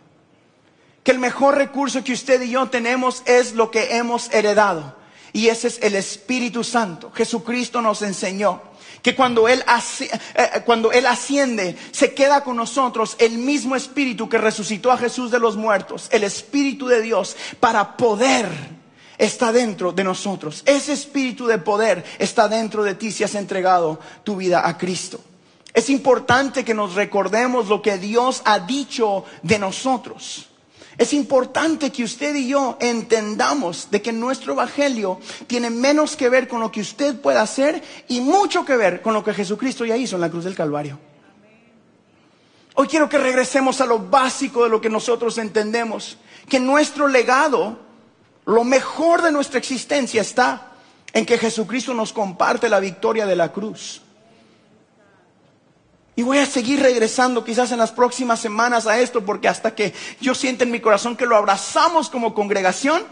Que 1.03 1.11
el 1.11 1.19
mejor 1.19 1.55
recurso 1.55 2.03
que 2.03 2.13
usted 2.13 2.41
y 2.41 2.49
yo 2.49 2.71
tenemos 2.71 3.21
es 3.27 3.53
lo 3.53 3.69
que 3.69 3.97
hemos 3.97 4.33
heredado. 4.33 4.95
Y 5.33 5.47
ese 5.47 5.67
es 5.67 5.79
el 5.81 5.95
Espíritu 5.95 6.63
Santo. 6.63 7.11
Jesucristo 7.11 7.81
nos 7.81 8.01
enseñó 8.01 8.61
que 9.01 9.15
cuando 9.15 9.47
él, 9.47 9.63
eh, 9.99 10.09
eh, 10.35 10.61
cuando 10.65 10.91
él 10.91 11.05
asciende, 11.05 11.77
se 11.91 12.13
queda 12.13 12.43
con 12.43 12.57
nosotros 12.57 13.15
el 13.19 13.37
mismo 13.37 13.75
Espíritu 13.75 14.27
que 14.27 14.37
resucitó 14.37 14.91
a 14.91 14.97
Jesús 14.97 15.31
de 15.31 15.39
los 15.39 15.55
muertos, 15.55 16.07
el 16.11 16.23
Espíritu 16.23 16.87
de 16.87 17.01
Dios, 17.01 17.35
para 17.59 17.95
poder 17.97 18.47
está 19.17 19.51
dentro 19.51 19.91
de 19.91 20.03
nosotros. 20.03 20.63
Ese 20.65 20.93
espíritu 20.93 21.47
de 21.47 21.57
poder 21.57 22.03
está 22.19 22.47
dentro 22.47 22.83
de 22.83 22.95
ti 22.95 23.11
si 23.11 23.23
has 23.23 23.35
entregado 23.35 23.99
tu 24.23 24.35
vida 24.35 24.67
a 24.67 24.77
Cristo. 24.77 25.19
Es 25.73 25.89
importante 25.89 26.63
que 26.63 26.73
nos 26.73 26.95
recordemos 26.95 27.67
lo 27.67 27.81
que 27.81 27.97
Dios 27.97 28.41
ha 28.45 28.59
dicho 28.59 29.25
de 29.43 29.59
nosotros. 29.59 30.49
Es 30.97 31.13
importante 31.13 31.91
que 31.91 32.03
usted 32.03 32.33
y 32.35 32.47
yo 32.47 32.77
entendamos 32.79 33.89
de 33.91 34.01
que 34.01 34.11
nuestro 34.11 34.53
evangelio 34.53 35.19
tiene 35.45 35.69
menos 35.69 36.15
que 36.15 36.27
ver 36.27 36.47
con 36.47 36.59
lo 36.59 36.71
que 36.71 36.81
usted 36.81 37.19
pueda 37.21 37.41
hacer 37.41 37.83
y 38.07 38.19
mucho 38.19 38.65
que 38.65 38.75
ver 38.75 39.01
con 39.03 39.13
lo 39.13 39.23
que 39.23 39.33
Jesucristo 39.33 39.85
ya 39.85 39.95
hizo 39.95 40.15
en 40.15 40.21
la 40.21 40.29
cruz 40.31 40.43
del 40.43 40.55
Calvario. 40.55 40.97
Hoy 42.73 42.87
quiero 42.87 43.07
que 43.09 43.19
regresemos 43.19 43.79
a 43.79 43.85
lo 43.85 43.99
básico 43.99 44.63
de 44.63 44.69
lo 44.69 44.81
que 44.81 44.89
nosotros 44.89 45.37
entendemos, 45.37 46.17
que 46.49 46.59
nuestro 46.59 47.07
legado, 47.07 47.79
lo 48.45 48.63
mejor 48.63 49.21
de 49.21 49.31
nuestra 49.31 49.59
existencia 49.59 50.21
está 50.21 50.71
en 51.13 51.25
que 51.27 51.37
Jesucristo 51.37 51.93
nos 51.93 52.11
comparte 52.11 52.69
la 52.69 52.79
victoria 52.79 53.27
de 53.27 53.35
la 53.35 53.51
cruz. 53.51 54.01
Y 56.17 56.23
voy 56.23 56.39
a 56.39 56.47
seguir 56.47 56.81
regresando 56.81 57.45
quizás 57.45 57.71
en 57.71 57.77
las 57.77 57.91
próximas 57.91 58.39
semanas 58.39 58.87
a 58.87 58.99
esto, 58.99 59.23
porque 59.23 59.47
hasta 59.47 59.75
que 59.75 59.93
yo 60.19 60.33
sienta 60.33 60.63
en 60.63 60.71
mi 60.71 60.79
corazón 60.79 61.15
que 61.15 61.27
lo 61.27 61.37
abrazamos 61.37 62.09
como 62.09 62.33
congregación 62.33 63.03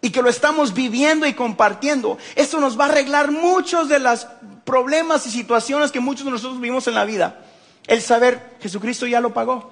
y 0.00 0.10
que 0.10 0.22
lo 0.22 0.28
estamos 0.28 0.74
viviendo 0.74 1.24
y 1.24 1.34
compartiendo, 1.34 2.18
esto 2.34 2.60
nos 2.60 2.76
va 2.76 2.86
a 2.86 2.88
arreglar 2.88 3.30
muchos 3.30 3.88
de 3.88 4.00
los 4.00 4.26
problemas 4.64 5.24
y 5.28 5.30
situaciones 5.30 5.92
que 5.92 6.00
muchos 6.00 6.24
de 6.24 6.32
nosotros 6.32 6.60
vivimos 6.60 6.88
en 6.88 6.94
la 6.94 7.04
vida. 7.04 7.44
El 7.86 8.02
saber, 8.02 8.56
Jesucristo 8.60 9.06
ya 9.06 9.20
lo 9.20 9.32
pagó. 9.32 9.70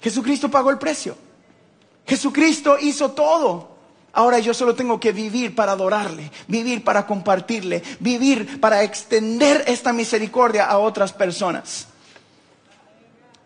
Excristo 0.00 0.50
pagó 0.50 0.70
el 0.70 0.78
precio. 0.78 1.14
Jesucristo 2.06 2.78
hizo 2.80 3.10
todo. 3.10 3.75
Ahora 4.16 4.38
yo 4.38 4.54
solo 4.54 4.74
tengo 4.74 4.98
que 4.98 5.12
vivir 5.12 5.54
para 5.54 5.72
adorarle, 5.72 6.30
vivir 6.48 6.82
para 6.82 7.04
compartirle, 7.04 7.82
vivir 8.00 8.58
para 8.62 8.82
extender 8.82 9.62
esta 9.66 9.92
misericordia 9.92 10.64
a 10.64 10.78
otras 10.78 11.12
personas. 11.12 11.88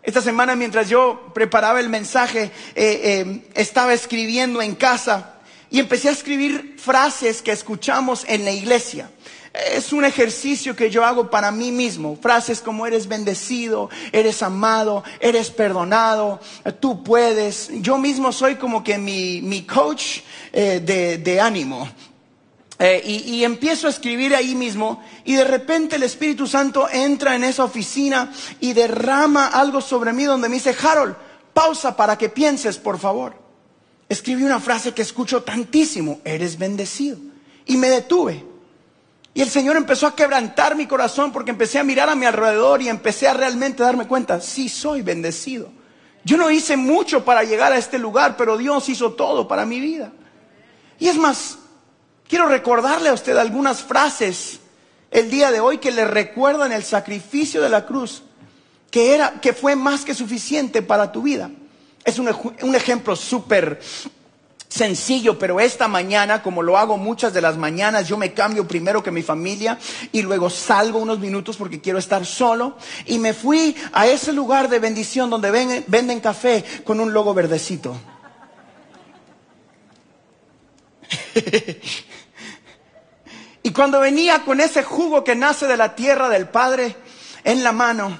Esta 0.00 0.22
semana 0.22 0.54
mientras 0.54 0.88
yo 0.88 1.32
preparaba 1.34 1.80
el 1.80 1.88
mensaje, 1.88 2.44
eh, 2.44 2.52
eh, 2.76 3.50
estaba 3.54 3.92
escribiendo 3.92 4.62
en 4.62 4.76
casa 4.76 5.34
y 5.70 5.80
empecé 5.80 6.08
a 6.08 6.12
escribir 6.12 6.76
frases 6.78 7.42
que 7.42 7.50
escuchamos 7.50 8.24
en 8.28 8.44
la 8.44 8.52
iglesia. 8.52 9.10
Es 9.52 9.92
un 9.92 10.04
ejercicio 10.04 10.76
que 10.76 10.90
yo 10.90 11.04
hago 11.04 11.28
para 11.28 11.50
mí 11.50 11.72
mismo. 11.72 12.16
Frases 12.20 12.60
como 12.60 12.86
eres 12.86 13.08
bendecido, 13.08 13.90
eres 14.12 14.42
amado, 14.42 15.02
eres 15.18 15.50
perdonado, 15.50 16.40
tú 16.78 17.02
puedes. 17.02 17.68
Yo 17.80 17.98
mismo 17.98 18.32
soy 18.32 18.56
como 18.56 18.84
que 18.84 18.96
mi, 18.96 19.62
coach 19.62 20.20
eh, 20.52 21.18
de, 21.22 21.40
ánimo. 21.40 21.88
Eh, 22.78 23.02
y, 23.04 23.34
y, 23.34 23.44
empiezo 23.44 23.88
a 23.88 23.90
escribir 23.90 24.34
ahí 24.34 24.54
mismo 24.54 25.02
y 25.26 25.34
de 25.34 25.44
repente 25.44 25.96
el 25.96 26.02
Espíritu 26.02 26.46
Santo 26.46 26.88
entra 26.90 27.34
en 27.34 27.44
esa 27.44 27.64
oficina 27.64 28.32
y 28.58 28.72
derrama 28.72 29.48
algo 29.48 29.82
sobre 29.82 30.14
mí 30.14 30.24
donde 30.24 30.48
me 30.48 30.54
dice, 30.54 30.74
Harold, 30.82 31.14
pausa 31.52 31.94
para 31.94 32.16
que 32.16 32.30
pienses, 32.30 32.78
por 32.78 32.98
favor. 32.98 33.34
Escribí 34.08 34.44
una 34.44 34.60
frase 34.60 34.94
que 34.94 35.02
escucho 35.02 35.42
tantísimo, 35.42 36.20
eres 36.24 36.56
bendecido. 36.56 37.18
Y 37.66 37.76
me 37.76 37.90
detuve. 37.90 38.49
Y 39.32 39.42
el 39.42 39.50
Señor 39.50 39.76
empezó 39.76 40.06
a 40.06 40.16
quebrantar 40.16 40.74
mi 40.74 40.86
corazón 40.86 41.32
porque 41.32 41.52
empecé 41.52 41.78
a 41.78 41.84
mirar 41.84 42.08
a 42.08 42.16
mi 42.16 42.26
alrededor 42.26 42.82
y 42.82 42.88
empecé 42.88 43.28
a 43.28 43.34
realmente 43.34 43.82
darme 43.82 44.08
cuenta, 44.08 44.40
sí 44.40 44.68
soy 44.68 45.02
bendecido. 45.02 45.70
Yo 46.24 46.36
no 46.36 46.50
hice 46.50 46.76
mucho 46.76 47.24
para 47.24 47.44
llegar 47.44 47.72
a 47.72 47.78
este 47.78 47.98
lugar, 47.98 48.36
pero 48.36 48.58
Dios 48.58 48.88
hizo 48.88 49.12
todo 49.12 49.46
para 49.46 49.64
mi 49.64 49.80
vida. 49.80 50.12
Y 50.98 51.08
es 51.08 51.16
más, 51.16 51.58
quiero 52.28 52.46
recordarle 52.46 53.08
a 53.08 53.14
usted 53.14 53.36
algunas 53.36 53.82
frases 53.82 54.60
el 55.10 55.30
día 55.30 55.50
de 55.50 55.60
hoy 55.60 55.78
que 55.78 55.90
le 55.90 56.04
recuerdan 56.04 56.72
el 56.72 56.84
sacrificio 56.84 57.62
de 57.62 57.68
la 57.68 57.86
cruz, 57.86 58.22
que 58.90 59.14
era, 59.14 59.40
que 59.40 59.52
fue 59.52 59.76
más 59.76 60.04
que 60.04 60.14
suficiente 60.14 60.82
para 60.82 61.12
tu 61.12 61.22
vida. 61.22 61.50
Es 62.04 62.18
un, 62.18 62.28
un 62.62 62.74
ejemplo 62.74 63.16
súper 63.16 63.80
sencillo, 64.70 65.38
pero 65.38 65.60
esta 65.60 65.88
mañana, 65.88 66.42
como 66.42 66.62
lo 66.62 66.78
hago 66.78 66.96
muchas 66.96 67.34
de 67.34 67.42
las 67.42 67.58
mañanas, 67.58 68.08
yo 68.08 68.16
me 68.16 68.32
cambio 68.32 68.66
primero 68.66 69.02
que 69.02 69.10
mi 69.10 69.22
familia 69.22 69.78
y 70.12 70.22
luego 70.22 70.48
salgo 70.48 71.00
unos 71.00 71.18
minutos 71.18 71.56
porque 71.56 71.80
quiero 71.80 71.98
estar 71.98 72.24
solo 72.24 72.76
y 73.04 73.18
me 73.18 73.34
fui 73.34 73.76
a 73.92 74.06
ese 74.06 74.32
lugar 74.32 74.68
de 74.68 74.78
bendición 74.78 75.28
donde 75.28 75.50
venden 75.86 76.20
café 76.20 76.64
con 76.84 77.00
un 77.00 77.12
logo 77.12 77.34
verdecito. 77.34 77.96
y 83.64 83.70
cuando 83.72 83.98
venía 83.98 84.44
con 84.44 84.60
ese 84.60 84.84
jugo 84.84 85.24
que 85.24 85.34
nace 85.34 85.66
de 85.66 85.76
la 85.76 85.96
tierra 85.96 86.28
del 86.28 86.48
Padre 86.48 86.94
en 87.42 87.64
la 87.64 87.72
mano, 87.72 88.16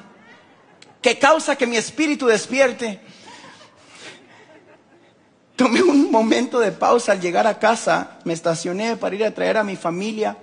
que 1.00 1.16
causa 1.18 1.54
que 1.54 1.68
mi 1.68 1.76
espíritu 1.76 2.26
despierte, 2.26 3.00
Tomé 5.60 5.82
un 5.82 6.10
momento 6.10 6.58
de 6.58 6.72
pausa 6.72 7.12
al 7.12 7.20
llegar 7.20 7.46
a 7.46 7.58
casa, 7.58 8.18
me 8.24 8.32
estacioné 8.32 8.96
para 8.96 9.14
ir 9.14 9.22
a 9.26 9.34
traer 9.34 9.58
a 9.58 9.62
mi 9.62 9.76
familia. 9.76 10.38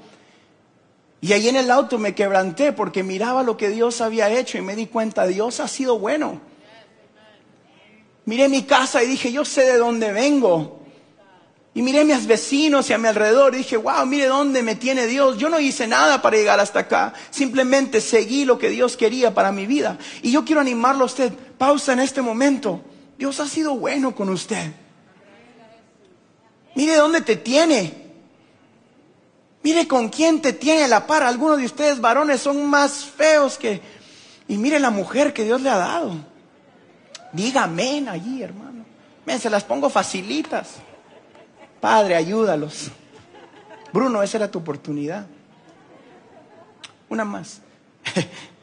Y 1.22 1.34
ahí 1.34 1.50
en 1.50 1.56
el 1.56 1.72
auto 1.72 1.98
me 1.98 2.14
quebranté 2.14 2.72
porque 2.72 3.02
miraba 3.02 3.42
lo 3.42 3.58
que 3.58 3.70
Dios 3.70 4.00
había 4.02 4.30
hecho 4.30 4.60
y 4.60 4.62
me 4.62 4.76
di 4.76 4.86
cuenta, 4.86 5.26
Dios 5.26 5.60
ha 5.60 5.68
sido 5.68 5.98
bueno. 5.98 6.40
Miré 8.26 8.48
mi 8.48 8.62
casa 8.62 9.02
y 9.02 9.08
dije, 9.08 9.32
yo 9.32 9.44
sé 9.44 9.64
de 9.64 9.80
dónde 9.80 10.14
vengo. 10.14 10.82
Y 11.74 11.82
miré 11.82 12.02
a 12.02 12.06
mis 12.06 12.28
vecinos 12.28 12.88
y 12.92 12.94
a 12.94 13.00
mi 13.00 13.08
alrededor 13.08 13.56
y 13.56 13.58
dije, 13.58 13.78
wow, 13.78 14.06
mire 14.06 14.28
dónde 14.28 14.62
me 14.62 14.76
tiene 14.76 15.08
Dios. 15.08 15.40
Yo 15.40 15.50
no 15.50 15.60
hice 15.60 15.88
nada 15.88 16.22
para 16.22 16.38
llegar 16.38 16.60
hasta 16.60 16.82
acá. 16.82 17.16
Simplemente 17.32 18.02
seguí 18.02 18.46
lo 18.46 18.60
que 18.60 18.70
Dios 18.70 18.96
quería 18.96 19.34
para 19.34 19.52
mi 19.52 19.66
vida. 19.66 19.98
Y 20.22 20.32
yo 20.32 20.46
quiero 20.46 20.62
animarlo 20.62 21.02
a 21.02 21.08
usted. 21.08 21.34
Pausa 21.58 21.94
en 21.94 22.02
este 22.02 22.22
momento. 22.22 22.82
Dios 23.18 23.40
ha 23.40 23.48
sido 23.48 23.76
bueno 23.76 24.14
con 24.14 24.30
usted. 24.30 24.74
Mire 26.78 26.96
dónde 26.98 27.22
te 27.22 27.36
tiene. 27.36 27.92
Mire 29.64 29.88
con 29.88 30.10
quién 30.10 30.44
te 30.44 30.54
tiene 30.54 30.88
la 30.88 31.08
par. 31.08 31.24
Algunos 31.24 31.58
de 31.58 31.66
ustedes 31.66 32.00
varones 32.00 32.40
son 32.40 32.68
más 32.68 33.04
feos 33.04 33.58
que... 33.58 33.82
Y 34.48 34.58
mire 34.58 34.80
la 34.80 34.92
mujer 34.92 35.34
que 35.34 35.44
Dios 35.44 35.60
le 35.60 35.72
ha 35.72 35.78
dado. 35.78 36.14
Dígame 37.34 38.08
allí, 38.08 38.44
hermano. 38.44 38.86
Ven, 39.26 39.40
se 39.40 39.50
las 39.50 39.64
pongo 39.64 39.90
facilitas. 39.90 40.76
Padre, 41.82 42.16
ayúdalos. 42.16 42.92
Bruno, 43.92 44.22
esa 44.22 44.38
era 44.38 44.52
tu 44.52 44.60
oportunidad. 44.60 45.26
Una 47.10 47.26
más. 47.26 47.60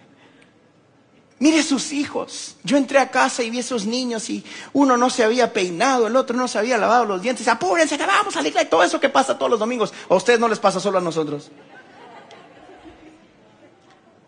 Mire 1.38 1.62
sus 1.62 1.92
hijos. 1.92 2.57
Yo 2.62 2.77
entré 2.77 2.99
a 2.99 3.11
casa 3.11 3.42
y 3.42 3.51
vi 3.51 3.59
esos 3.59 3.87
niños 3.87 4.31
y 4.31 4.44
uno 4.73 4.97
no 4.97 5.11
se 5.11 5.25
había 5.25 5.53
peinado, 5.53 6.07
el 6.07 6.16
otro 6.16 6.37
no 6.37 6.47
se 6.47 6.59
había 6.59 6.79
lavado 6.79 7.05
los 7.05 7.23
dientes. 7.23 7.47
Apúrense, 7.49 7.99
que 7.99 8.07
vamos 8.07 8.37
a 8.37 8.42
la 8.42 8.49
iglesia. 8.49 8.70
Todo 8.70 8.83
eso 8.83 9.01
que 9.01 9.09
pasa 9.09 9.37
todos 9.37 9.51
los 9.51 9.59
domingos. 9.59 9.92
A 10.09 10.14
ustedes 10.14 10.38
no 10.38 10.49
les 10.49 10.59
pasa 10.59 10.79
solo 10.79 10.99
a 10.99 11.01
nosotros. 11.01 11.51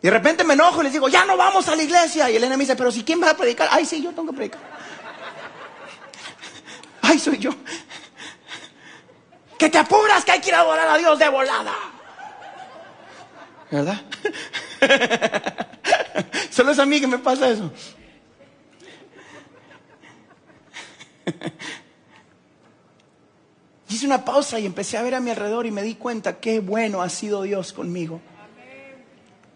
Y 0.03 0.07
de 0.07 0.11
repente 0.11 0.45
me 0.45 0.55
enojo 0.55 0.81
y 0.81 0.85
les 0.85 0.92
digo, 0.92 1.09
ya 1.09 1.25
no 1.25 1.37
vamos 1.37 1.69
a 1.69 1.77
la 1.77 1.83
iglesia. 1.83 2.29
Y 2.31 2.37
Elena 2.37 2.57
me 2.57 2.64
dice, 2.64 2.77
pero 2.77 2.90
si 2.90 3.05
quién 3.05 3.23
va 3.23 3.31
a 3.31 3.37
predicar. 3.37 3.69
Ay, 3.71 3.87
sí, 3.87 4.03
yo 4.03 4.11
tengo 4.11 4.31
que 4.31 4.37
predicar. 4.37 4.61
Ay, 7.03 7.19
soy 7.19 7.38
yo. 7.38 7.51
Que 9.57 9.71
te 9.71 9.79
apuras, 9.79 10.25
que 10.25 10.33
hay 10.33 10.40
que 10.40 10.49
ir 10.49 10.55
a 10.55 10.61
adorar 10.61 10.88
a 10.88 10.99
Dios 10.99 11.19
de 11.19 11.29
volada. 11.29 11.73
¿Verdad? 13.71 14.03
Solo 16.50 16.72
es 16.72 16.79
a 16.79 16.87
mí 16.87 17.00
que 17.00 17.07
me 17.07 17.18
pasa 17.18 17.48
eso. 17.48 17.70
Hice 23.88 24.07
una 24.07 24.24
pausa 24.24 24.59
y 24.59 24.66
empecé 24.66 24.96
a 24.96 25.02
ver 25.02 25.14
a 25.14 25.20
mi 25.20 25.31
alrededor 25.31 25.66
y 25.66 25.70
me 25.70 25.83
di 25.83 25.94
cuenta 25.94 26.40
qué 26.40 26.61
bueno 26.61 27.02
ha 27.02 27.09
sido 27.09 27.42
Dios 27.42 27.72
conmigo. 27.72 28.20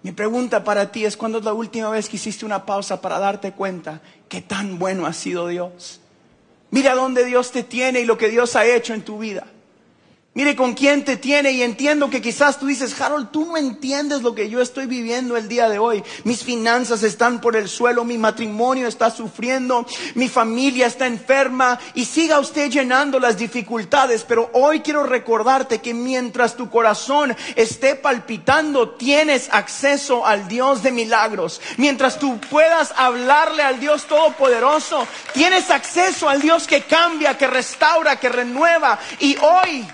Mi 0.03 0.13
pregunta 0.13 0.65
para 0.65 0.93
ti 0.93 1.05
es, 1.05 1.17
¿cuándo 1.17 1.39
es 1.39 1.45
la 1.45 1.53
última 1.53 1.91
vez 1.91 2.09
que 2.09 2.17
hiciste 2.17 2.47
una 2.47 2.65
pausa 2.65 3.03
para 3.03 3.19
darte 3.19 3.53
cuenta 3.53 4.01
qué 4.29 4.41
tan 4.41 4.79
bueno 4.79 5.05
ha 5.07 5.13
sido 5.13 5.49
Dios? 5.49 6.01
Mira 6.71 6.95
dónde 6.95 7.25
Dios 7.25 7.51
te 7.51 7.65
tiene 7.65 8.01
y 8.01 8.07
lo 8.07 8.17
que 8.17 8.29
Dios 8.29 8.57
ha 8.57 8.65
hecho 8.65 8.95
en 8.95 9.03
tu 9.03 9.19
vida. 9.19 9.47
Mire 10.33 10.55
con 10.55 10.75
quién 10.75 11.05
te 11.05 11.17
tiene 11.17 11.51
y 11.51 11.63
entiendo 11.65 12.09
que 12.09 12.23
quizás 12.23 12.61
tú 12.61 12.67
dices, 12.67 12.99
Harold, 13.01 13.33
tú 13.33 13.47
no 13.47 13.57
entiendes 13.57 14.23
lo 14.23 14.33
que 14.33 14.49
yo 14.49 14.61
estoy 14.61 14.87
viviendo 14.87 15.37
el 15.37 15.49
día 15.49 15.69
de 15.69 15.81
hoy. 15.81 16.05
Mis 16.23 16.45
finanzas 16.45 17.03
están 17.03 17.41
por 17.41 17.57
el 17.57 17.69
suelo, 17.69 18.05
mi 18.05 18.17
matrimonio 18.17 18.87
está 18.87 19.11
sufriendo, 19.11 19.85
mi 20.15 20.29
familia 20.29 20.87
está 20.87 21.09
enferma 21.09 21.81
y 21.95 22.05
siga 22.05 22.39
usted 22.39 22.71
llenando 22.71 23.19
las 23.19 23.39
dificultades. 23.39 24.23
Pero 24.23 24.51
hoy 24.53 24.83
quiero 24.83 25.03
recordarte 25.03 25.81
que 25.81 25.95
mientras 25.95 26.55
tu 26.55 26.71
corazón 26.71 27.37
esté 27.57 27.97
palpitando, 27.97 28.91
tienes 28.91 29.49
acceso 29.51 30.25
al 30.25 30.47
Dios 30.47 30.85
de 30.85 30.93
milagros. 30.93 31.61
Mientras 31.77 32.21
tú 32.21 32.39
puedas 32.49 32.95
hablarle 32.97 33.65
al 33.65 33.81
Dios 33.81 34.05
Todopoderoso, 34.05 35.09
tienes 35.35 35.71
acceso 35.71 36.29
al 36.29 36.41
Dios 36.41 36.69
que 36.69 36.83
cambia, 36.83 37.37
que 37.37 37.49
restaura, 37.49 38.21
que 38.21 38.29
renueva. 38.29 38.97
Y 39.19 39.37
hoy 39.39 39.89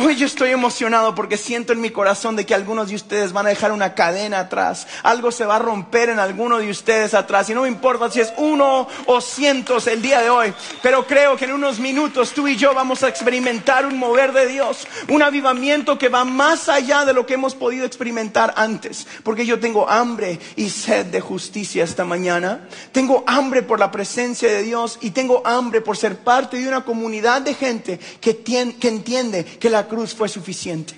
Hoy 0.00 0.14
yo 0.14 0.26
estoy 0.26 0.50
emocionado 0.50 1.12
porque 1.16 1.36
siento 1.36 1.72
en 1.72 1.80
mi 1.80 1.90
corazón 1.90 2.36
de 2.36 2.46
que 2.46 2.54
algunos 2.54 2.88
de 2.88 2.94
ustedes 2.94 3.32
van 3.32 3.46
a 3.46 3.48
dejar 3.48 3.72
una 3.72 3.94
cadena 3.94 4.38
atrás. 4.38 4.86
Algo 5.02 5.32
se 5.32 5.44
va 5.44 5.56
a 5.56 5.58
romper 5.58 6.08
en 6.08 6.20
alguno 6.20 6.58
de 6.58 6.70
ustedes 6.70 7.14
atrás. 7.14 7.50
Y 7.50 7.54
no 7.54 7.62
me 7.62 7.68
importa 7.68 8.08
si 8.08 8.20
es 8.20 8.32
uno 8.36 8.86
o 9.06 9.20
cientos 9.20 9.88
el 9.88 10.00
día 10.00 10.20
de 10.20 10.30
hoy. 10.30 10.54
Pero 10.84 11.04
creo 11.04 11.36
que 11.36 11.46
en 11.46 11.52
unos 11.52 11.80
minutos 11.80 12.30
tú 12.30 12.46
y 12.46 12.54
yo 12.54 12.74
vamos 12.74 13.02
a 13.02 13.08
experimentar 13.08 13.86
un 13.86 13.98
mover 13.98 14.32
de 14.32 14.46
Dios. 14.46 14.86
Un 15.08 15.20
avivamiento 15.20 15.98
que 15.98 16.08
va 16.08 16.24
más 16.24 16.68
allá 16.68 17.04
de 17.04 17.12
lo 17.12 17.26
que 17.26 17.34
hemos 17.34 17.56
podido 17.56 17.84
experimentar 17.84 18.54
antes. 18.56 19.04
Porque 19.24 19.46
yo 19.46 19.58
tengo 19.58 19.90
hambre 19.90 20.38
y 20.54 20.70
sed 20.70 21.06
de 21.06 21.20
justicia 21.20 21.82
esta 21.82 22.04
mañana. 22.04 22.68
Tengo 22.92 23.24
hambre 23.26 23.64
por 23.64 23.80
la 23.80 23.90
presencia 23.90 24.48
de 24.48 24.62
Dios 24.62 24.96
y 25.00 25.10
tengo 25.10 25.44
hambre 25.44 25.80
por 25.80 25.96
ser 25.96 26.18
parte 26.18 26.56
de 26.56 26.68
una 26.68 26.84
comunidad 26.84 27.42
de 27.42 27.54
gente 27.54 27.98
que, 28.20 28.44
que 28.44 28.88
entiende 28.88 29.44
que 29.44 29.70
la 29.70 29.87
cruz 29.88 30.14
fue 30.14 30.28
suficiente. 30.28 30.94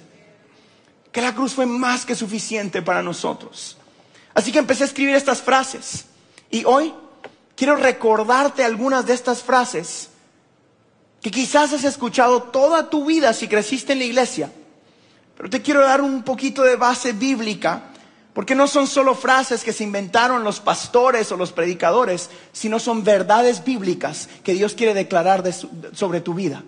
Que 1.13 1.21
la 1.23 1.35
cruz 1.35 1.55
fue 1.55 1.67
más 1.67 2.05
que 2.05 2.15
suficiente 2.15 2.83
para 2.83 3.03
nosotros. 3.03 3.77
Así 4.35 4.53
que 4.53 4.59
empecé 4.59 4.85
a 4.85 4.87
escribir 4.87 5.15
estas 5.15 5.41
frases. 5.43 6.05
Y 6.51 6.65
hoy 6.65 6.93
quiero 7.57 7.77
recordarte 7.77 8.65
algunas 8.65 9.07
de 9.07 9.15
estas 9.15 9.43
frases 9.43 10.11
que 11.21 11.31
quizás 11.31 11.73
has 11.73 11.85
escuchado 11.85 12.45
toda 12.45 12.89
tu 12.89 13.05
vida 13.05 13.33
si 13.33 13.49
creciste 13.49 13.93
en 13.93 13.99
la 13.99 14.05
iglesia. 14.07 14.51
Pero 15.37 15.51
te 15.51 15.63
quiero 15.63 15.81
dar 15.81 16.01
un 16.01 16.23
poquito 16.23 16.63
de 16.63 16.77
base 16.77 17.13
bíblica, 17.13 17.85
porque 18.33 18.55
no 18.55 18.67
son 18.67 18.87
solo 18.87 19.15
frases 19.15 19.65
que 19.65 19.73
se 19.73 19.85
inventaron 19.85 20.45
los 20.45 20.61
pastores 20.61 21.31
o 21.33 21.37
los 21.37 21.53
predicadores, 21.53 22.31
sino 22.53 22.79
son 22.79 23.05
verdades 23.05 23.65
bíblicas 23.65 24.29
que 24.43 24.55
Dios 24.55 24.75
quiere 24.75 24.95
declarar 24.95 25.43
sobre 25.93 26.21
tu 26.21 26.35
vida. 26.35 26.63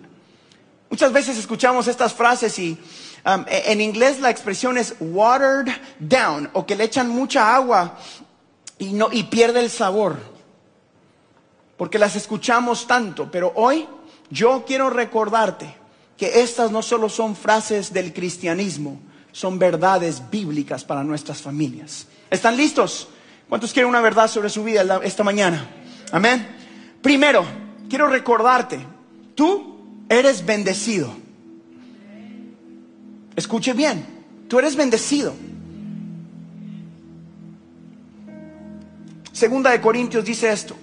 Muchas 0.89 1.11
veces 1.11 1.37
escuchamos 1.37 1.87
estas 1.87 2.13
frases 2.13 2.57
y 2.59 2.77
um, 3.25 3.45
e, 3.47 3.71
en 3.71 3.81
inglés 3.81 4.19
la 4.19 4.29
expresión 4.29 4.77
es 4.77 4.95
watered 4.99 5.73
down 5.99 6.49
o 6.53 6.65
que 6.65 6.75
le 6.75 6.83
echan 6.83 7.09
mucha 7.09 7.55
agua 7.55 7.97
y, 8.77 8.93
no, 8.93 9.09
y 9.11 9.23
pierde 9.23 9.59
el 9.59 9.69
sabor. 9.69 10.17
Porque 11.77 11.97
las 11.97 12.15
escuchamos 12.15 12.85
tanto, 12.85 13.29
pero 13.31 13.51
hoy 13.55 13.87
yo 14.29 14.63
quiero 14.65 14.89
recordarte 14.89 15.75
que 16.17 16.41
estas 16.41 16.71
no 16.71 16.81
solo 16.81 17.09
son 17.09 17.35
frases 17.35 17.91
del 17.91 18.13
cristianismo, 18.13 18.99
son 19.31 19.57
verdades 19.57 20.21
bíblicas 20.29 20.83
para 20.83 21.03
nuestras 21.03 21.41
familias. 21.41 22.07
¿Están 22.29 22.55
listos? 22.55 23.07
¿Cuántos 23.49 23.73
quieren 23.73 23.89
una 23.89 24.01
verdad 24.01 24.27
sobre 24.27 24.49
su 24.49 24.63
vida 24.63 25.01
esta 25.03 25.23
mañana? 25.23 25.69
Amén. 26.11 26.47
Primero, 27.01 27.43
quiero 27.89 28.07
recordarte, 28.07 28.79
tú 29.35 29.72
eres 30.19 30.45
bendecido. 30.45 31.13
Escuche 33.35 33.73
bien, 33.73 34.05
tú 34.47 34.59
eres 34.59 34.75
bendecido. 34.75 35.33
Segunda 39.31 39.71
de 39.71 39.81
Corintios 39.81 40.23
dice 40.23 40.51
esto, 40.51 40.75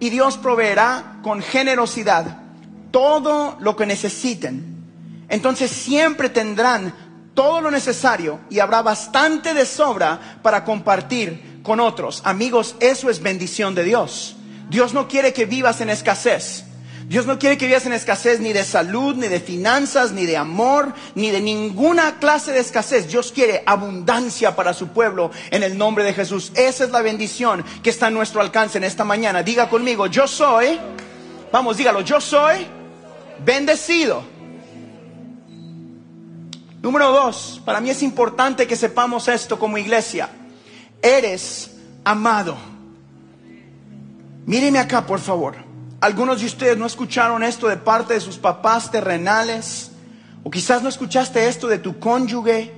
y 0.00 0.10
Dios 0.10 0.36
proveerá 0.36 1.20
con 1.22 1.40
generosidad 1.40 2.38
todo 2.90 3.56
lo 3.60 3.76
que 3.76 3.86
necesiten. 3.86 4.76
Entonces 5.28 5.70
siempre 5.70 6.28
tendrán 6.28 6.94
todo 7.34 7.60
lo 7.60 7.70
necesario 7.70 8.40
y 8.50 8.58
habrá 8.58 8.82
bastante 8.82 9.54
de 9.54 9.64
sobra 9.64 10.40
para 10.42 10.64
compartir 10.64 11.60
con 11.62 11.80
otros. 11.80 12.22
Amigos, 12.24 12.76
eso 12.80 13.10
es 13.10 13.22
bendición 13.22 13.74
de 13.74 13.84
Dios. 13.84 14.36
Dios 14.68 14.92
no 14.92 15.06
quiere 15.06 15.32
que 15.32 15.46
vivas 15.46 15.80
en 15.80 15.90
escasez. 15.90 16.65
Dios 17.08 17.24
no 17.24 17.38
quiere 17.38 17.56
que 17.56 17.68
vivas 17.68 17.86
en 17.86 17.92
escasez 17.92 18.40
ni 18.40 18.52
de 18.52 18.64
salud, 18.64 19.14
ni 19.14 19.28
de 19.28 19.38
finanzas, 19.38 20.10
ni 20.10 20.26
de 20.26 20.36
amor, 20.36 20.92
ni 21.14 21.30
de 21.30 21.40
ninguna 21.40 22.18
clase 22.18 22.50
de 22.50 22.58
escasez. 22.58 23.06
Dios 23.06 23.30
quiere 23.30 23.62
abundancia 23.64 24.56
para 24.56 24.74
su 24.74 24.88
pueblo 24.88 25.30
en 25.52 25.62
el 25.62 25.78
nombre 25.78 26.02
de 26.02 26.12
Jesús. 26.12 26.50
Esa 26.56 26.82
es 26.82 26.90
la 26.90 27.02
bendición 27.02 27.64
que 27.84 27.90
está 27.90 28.08
a 28.08 28.10
nuestro 28.10 28.40
alcance 28.40 28.78
en 28.78 28.84
esta 28.84 29.04
mañana. 29.04 29.44
Diga 29.44 29.68
conmigo, 29.68 30.08
yo 30.08 30.26
soy, 30.26 30.80
vamos, 31.52 31.76
dígalo, 31.76 32.00
yo 32.00 32.20
soy 32.20 32.66
bendecido. 33.44 34.24
Número 36.82 37.12
dos, 37.12 37.62
para 37.64 37.80
mí 37.80 37.90
es 37.90 38.02
importante 38.02 38.66
que 38.66 38.74
sepamos 38.74 39.28
esto 39.28 39.60
como 39.60 39.78
iglesia. 39.78 40.28
Eres 41.00 41.70
amado. 42.02 42.56
Míreme 44.44 44.80
acá, 44.80 45.06
por 45.06 45.20
favor. 45.20 45.65
Algunos 46.00 46.40
de 46.40 46.46
ustedes 46.46 46.76
no 46.76 46.86
escucharon 46.86 47.42
esto 47.42 47.68
de 47.68 47.78
parte 47.78 48.14
de 48.14 48.20
sus 48.20 48.36
papás 48.36 48.90
terrenales, 48.90 49.90
o 50.42 50.50
quizás 50.50 50.82
no 50.82 50.88
escuchaste 50.88 51.48
esto 51.48 51.68
de 51.68 51.78
tu 51.78 51.98
cónyuge, 51.98 52.72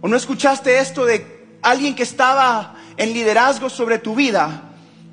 o 0.00 0.08
no 0.08 0.16
escuchaste 0.16 0.78
esto 0.78 1.04
de 1.04 1.58
alguien 1.62 1.94
que 1.94 2.02
estaba 2.02 2.74
en 2.96 3.12
liderazgo 3.12 3.68
sobre 3.68 3.98
tu 3.98 4.14
vida. 4.14 4.62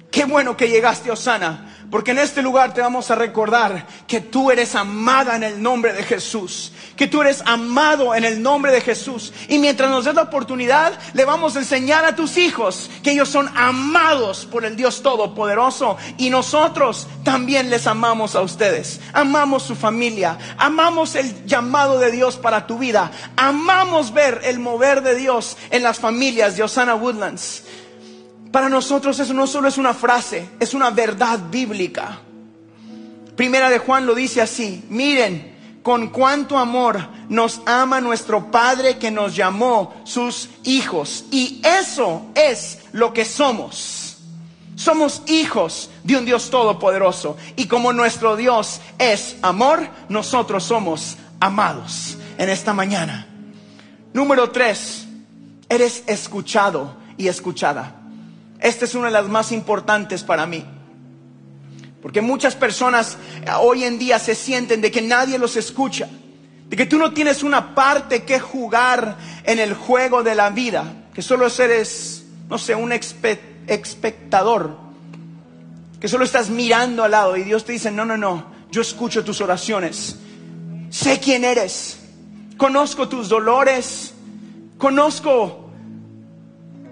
Qué 0.09 0.25
bueno 0.25 0.55
que 0.55 0.69
llegaste, 0.69 1.11
Osana, 1.11 1.66
porque 1.89 2.11
en 2.11 2.19
este 2.19 2.41
lugar 2.41 2.73
te 2.73 2.81
vamos 2.81 3.09
a 3.11 3.15
recordar 3.15 3.87
que 4.07 4.19
tú 4.19 4.51
eres 4.51 4.75
amada 4.75 5.37
en 5.37 5.43
el 5.43 5.61
nombre 5.61 5.93
de 5.93 6.03
Jesús. 6.03 6.73
Que 6.97 7.07
tú 7.07 7.21
eres 7.21 7.41
amado 7.45 8.13
en 8.13 8.25
el 8.25 8.41
nombre 8.41 8.73
de 8.73 8.81
Jesús. 8.81 9.31
Y 9.47 9.57
mientras 9.59 9.89
nos 9.89 10.03
des 10.03 10.13
la 10.13 10.23
oportunidad, 10.23 10.99
le 11.13 11.23
vamos 11.23 11.55
a 11.55 11.59
enseñar 11.59 12.03
a 12.03 12.15
tus 12.15 12.37
hijos 12.37 12.89
que 13.03 13.11
ellos 13.11 13.29
son 13.29 13.49
amados 13.55 14.45
por 14.45 14.65
el 14.65 14.75
Dios 14.75 15.01
Todopoderoso. 15.01 15.95
Y 16.17 16.29
nosotros 16.29 17.07
también 17.23 17.69
les 17.69 17.87
amamos 17.87 18.35
a 18.35 18.41
ustedes. 18.41 18.99
Amamos 19.13 19.63
su 19.63 19.75
familia. 19.75 20.37
Amamos 20.57 21.15
el 21.15 21.45
llamado 21.45 21.99
de 21.99 22.11
Dios 22.11 22.35
para 22.35 22.67
tu 22.67 22.77
vida. 22.77 23.11
Amamos 23.37 24.13
ver 24.13 24.41
el 24.43 24.59
mover 24.59 25.03
de 25.03 25.15
Dios 25.15 25.55
en 25.69 25.83
las 25.83 25.99
familias 25.99 26.57
de 26.57 26.63
Osana 26.63 26.95
Woodlands. 26.95 27.63
Para 28.57 28.69
nosotros 28.69 29.19
eso 29.19 29.35
no 29.35 29.45
solo 29.45 29.67
es 29.67 29.77
una 29.77 29.93
frase, 29.93 30.49
es 30.59 30.73
una 30.73 30.89
verdad 30.89 31.39
bíblica. 31.51 32.21
Primera 33.35 33.69
de 33.69 33.77
Juan 33.77 34.07
lo 34.07 34.15
dice 34.15 34.41
así, 34.41 34.83
miren 34.89 35.79
con 35.83 36.07
cuánto 36.07 36.57
amor 36.57 37.07
nos 37.29 37.61
ama 37.67 38.01
nuestro 38.01 38.49
Padre 38.49 38.97
que 38.97 39.11
nos 39.11 39.35
llamó 39.35 39.93
sus 40.05 40.49
hijos. 40.63 41.25
Y 41.29 41.61
eso 41.63 42.31
es 42.33 42.79
lo 42.93 43.13
que 43.13 43.25
somos. 43.25 44.17
Somos 44.75 45.21
hijos 45.27 45.91
de 46.03 46.17
un 46.17 46.25
Dios 46.25 46.49
todopoderoso. 46.49 47.37
Y 47.57 47.67
como 47.67 47.93
nuestro 47.93 48.35
Dios 48.35 48.81
es 48.97 49.35
amor, 49.43 49.87
nosotros 50.09 50.63
somos 50.63 51.17
amados 51.39 52.17
en 52.39 52.49
esta 52.49 52.73
mañana. 52.73 53.27
Número 54.13 54.49
tres, 54.49 55.05
eres 55.69 56.03
escuchado 56.07 56.95
y 57.17 57.27
escuchada. 57.27 57.96
Esta 58.59 58.85
es 58.85 58.95
una 58.95 59.07
de 59.07 59.13
las 59.13 59.27
más 59.27 59.51
importantes 59.51 60.23
para 60.23 60.45
mí. 60.45 60.65
Porque 62.01 62.21
muchas 62.21 62.55
personas 62.55 63.17
eh, 63.45 63.51
hoy 63.59 63.83
en 63.83 63.99
día 63.99 64.19
se 64.19 64.35
sienten 64.35 64.81
de 64.81 64.91
que 64.91 65.01
nadie 65.01 65.37
los 65.37 65.55
escucha, 65.55 66.07
de 66.69 66.77
que 66.77 66.85
tú 66.85 66.97
no 66.97 67.13
tienes 67.13 67.43
una 67.43 67.75
parte 67.75 68.23
que 68.23 68.39
jugar 68.39 69.17
en 69.43 69.59
el 69.59 69.73
juego 69.73 70.23
de 70.23 70.35
la 70.35 70.49
vida, 70.49 71.07
que 71.13 71.21
solo 71.21 71.47
eres, 71.47 72.25
no 72.49 72.57
sé, 72.57 72.75
un 72.75 72.91
espectador. 72.91 74.87
que 75.99 76.07
solo 76.07 76.25
estás 76.25 76.49
mirando 76.49 77.03
al 77.03 77.11
lado 77.11 77.35
y 77.35 77.43
Dios 77.43 77.65
te 77.65 77.71
dice, 77.71 77.89
no, 77.89 78.05
no, 78.05 78.17
no, 78.17 78.51
yo 78.71 78.81
escucho 78.81 79.23
tus 79.23 79.41
oraciones, 79.41 80.17
sé 80.91 81.19
quién 81.19 81.43
eres, 81.43 81.99
conozco 82.57 83.09
tus 83.09 83.29
dolores, 83.29 84.13
conozco 84.77 85.66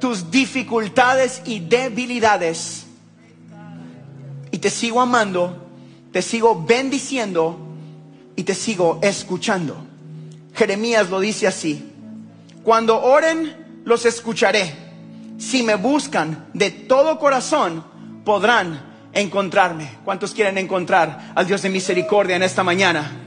tus 0.05 0.29
dificultades 0.29 1.41
y 1.45 1.61
debilidades 1.61 2.85
y 4.51 4.59
te 4.59 4.69
sigo 4.69 5.01
amando, 5.01 5.65
te 6.11 6.21
sigo 6.21 6.63
bendiciendo 6.63 7.57
y 8.35 8.43
te 8.43 8.53
sigo 8.53 8.99
escuchando. 9.01 9.75
Jeremías 10.53 11.09
lo 11.09 11.19
dice 11.19 11.47
así, 11.47 11.91
cuando 12.61 13.01
oren 13.01 13.81
los 13.83 14.05
escucharé, 14.05 14.75
si 15.39 15.63
me 15.63 15.73
buscan 15.73 16.49
de 16.53 16.69
todo 16.69 17.17
corazón 17.17 17.83
podrán 18.23 19.09
encontrarme. 19.11 19.89
¿Cuántos 20.05 20.35
quieren 20.35 20.59
encontrar 20.59 21.31
al 21.33 21.47
Dios 21.47 21.63
de 21.63 21.69
misericordia 21.71 22.35
en 22.35 22.43
esta 22.43 22.63
mañana? 22.63 23.24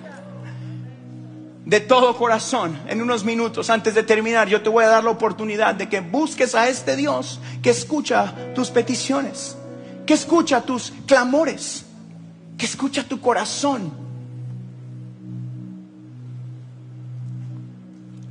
De 1.68 1.80
todo 1.80 2.16
corazón, 2.16 2.80
en 2.88 3.02
unos 3.02 3.26
minutos 3.26 3.68
antes 3.68 3.94
de 3.94 4.02
terminar, 4.02 4.48
yo 4.48 4.62
te 4.62 4.70
voy 4.70 4.84
a 4.84 4.88
dar 4.88 5.04
la 5.04 5.10
oportunidad 5.10 5.74
de 5.74 5.86
que 5.86 6.00
busques 6.00 6.54
a 6.54 6.66
este 6.66 6.96
Dios 6.96 7.40
que 7.60 7.68
escucha 7.68 8.34
tus 8.54 8.70
peticiones, 8.70 9.54
que 10.06 10.14
escucha 10.14 10.62
tus 10.62 10.94
clamores, 11.04 11.84
que 12.56 12.64
escucha 12.64 13.06
tu 13.06 13.20
corazón. 13.20 13.92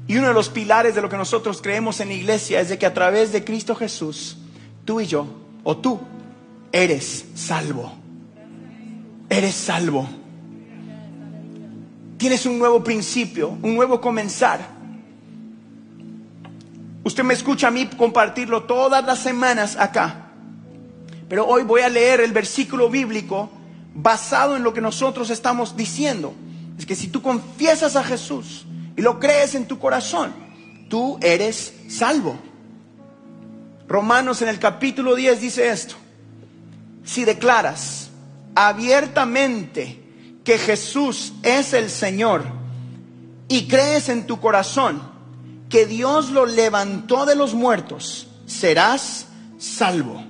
Y 0.08 0.17
uno 0.17 0.30
de 0.30 0.34
los 0.34 0.50
pilares 0.50 0.95
de 0.95 1.04
lo 1.04 1.10
que 1.10 1.17
nosotros 1.17 1.62
creemos 1.62 2.00
en 2.00 2.08
la 2.08 2.15
iglesia 2.15 2.60
es 2.60 2.69
de 2.69 2.80
que 2.80 2.88
a 2.88 2.93
través 2.95 3.32
de 3.32 3.43
Cristo 3.43 3.76
Jesús, 3.76 4.39
tú 4.84 5.00
y 5.00 5.06
yo, 5.06 5.28
o 5.63 5.78
tú, 5.78 6.00
eres 6.71 7.26
salvo. 7.36 7.93
Eres 9.30 9.54
salvo. 9.54 10.10
Tienes 12.17 12.45
un 12.45 12.58
nuevo 12.58 12.84
principio, 12.84 13.49
un 13.62 13.75
nuevo 13.75 14.01
comenzar. 14.01 14.60
Usted 17.03 17.23
me 17.23 17.34
escucha 17.34 17.67
a 17.67 17.71
mí 17.71 17.86
compartirlo 17.86 18.63
todas 18.63 19.06
las 19.06 19.19
semanas 19.19 19.77
acá. 19.77 20.32
Pero 21.30 21.45
hoy 21.45 21.63
voy 21.63 21.82
a 21.82 21.89
leer 21.89 22.21
el 22.21 22.32
versículo 22.32 22.89
bíblico 22.89 23.49
basado 23.93 24.56
en 24.56 24.63
lo 24.63 24.73
que 24.73 24.82
nosotros 24.82 25.30
estamos 25.30 25.75
diciendo. 25.75 26.34
Es 26.77 26.86
que 26.86 26.95
si 26.95 27.08
tú 27.08 27.21
confiesas 27.21 27.95
a 27.95 28.03
Jesús 28.03 28.65
y 28.95 29.01
lo 29.01 29.19
crees 29.19 29.56
en 29.56 29.67
tu 29.67 29.80
corazón, 29.80 30.34
tú 30.89 31.17
eres 31.21 31.73
salvo. 31.88 32.38
Romanos 33.88 34.41
en 34.41 34.49
el 34.49 34.60
capítulo 34.60 35.15
10 35.15 35.41
dice 35.41 35.69
esto 35.69 35.95
si 37.08 37.23
declaras 37.23 38.10
abiertamente 38.53 40.03
que 40.47 40.57
Jesús 40.57 41.33
es 41.43 41.73
el 41.73 41.89
Señor 41.89 42.45
y 43.49 43.67
crees 43.67 44.07
en 44.07 44.25
tu 44.25 44.39
corazón 44.39 45.01
que 45.67 45.86
Dios 45.86 46.29
lo 46.29 46.45
levantó 46.45 47.25
de 47.25 47.36
los 47.36 47.53
muertos, 47.53 48.29
serás 48.45 49.25
salvo. 49.57 50.23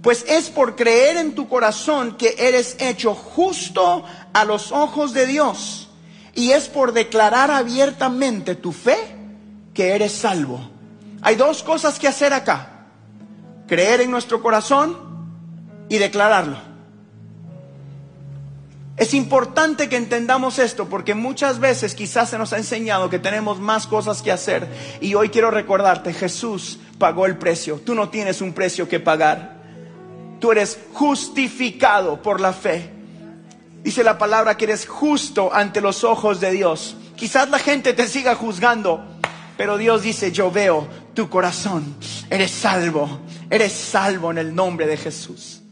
Pues 0.00 0.24
es 0.28 0.48
por 0.48 0.76
creer 0.76 1.16
en 1.16 1.34
tu 1.34 1.48
corazón 1.48 2.16
que 2.16 2.36
eres 2.38 2.76
hecho 2.78 3.16
justo 3.16 4.04
a 4.32 4.44
los 4.44 4.70
ojos 4.70 5.12
de 5.12 5.26
Dios. 5.26 5.88
Y 6.32 6.52
es 6.52 6.68
por 6.68 6.92
declarar 6.92 7.50
abiertamente 7.50 8.54
tu 8.54 8.70
fe 8.70 9.16
que 9.74 9.88
eres 9.96 10.12
salvo. 10.12 10.60
Hay 11.22 11.34
dos 11.34 11.64
cosas 11.64 11.98
que 11.98 12.06
hacer 12.06 12.32
acá. 12.32 12.86
Creer 13.66 14.02
en 14.02 14.12
nuestro 14.12 14.40
corazón 14.40 14.96
y 15.88 15.98
declararlo. 15.98 16.75
Es 18.96 19.12
importante 19.12 19.90
que 19.90 19.96
entendamos 19.96 20.58
esto 20.58 20.88
porque 20.88 21.14
muchas 21.14 21.58
veces 21.58 21.94
quizás 21.94 22.30
se 22.30 22.38
nos 22.38 22.54
ha 22.54 22.56
enseñado 22.56 23.10
que 23.10 23.18
tenemos 23.18 23.60
más 23.60 23.86
cosas 23.86 24.22
que 24.22 24.32
hacer 24.32 24.66
y 25.02 25.14
hoy 25.14 25.28
quiero 25.28 25.50
recordarte, 25.50 26.14
Jesús 26.14 26.78
pagó 26.98 27.26
el 27.26 27.36
precio, 27.36 27.78
tú 27.84 27.94
no 27.94 28.08
tienes 28.08 28.40
un 28.40 28.54
precio 28.54 28.88
que 28.88 28.98
pagar, 28.98 29.60
tú 30.40 30.50
eres 30.50 30.78
justificado 30.94 32.22
por 32.22 32.40
la 32.40 32.54
fe. 32.54 32.90
Dice 33.82 34.02
la 34.02 34.16
palabra 34.16 34.56
que 34.56 34.64
eres 34.64 34.86
justo 34.86 35.52
ante 35.52 35.82
los 35.82 36.02
ojos 36.02 36.40
de 36.40 36.50
Dios. 36.52 36.96
Quizás 37.16 37.50
la 37.50 37.58
gente 37.58 37.92
te 37.92 38.08
siga 38.08 38.34
juzgando, 38.34 39.04
pero 39.58 39.76
Dios 39.76 40.02
dice, 40.02 40.32
yo 40.32 40.50
veo 40.50 40.88
tu 41.12 41.28
corazón, 41.28 41.96
eres 42.30 42.50
salvo, 42.50 43.20
eres 43.50 43.72
salvo 43.72 44.30
en 44.30 44.38
el 44.38 44.54
nombre 44.54 44.86
de 44.86 44.96
Jesús. 44.96 45.62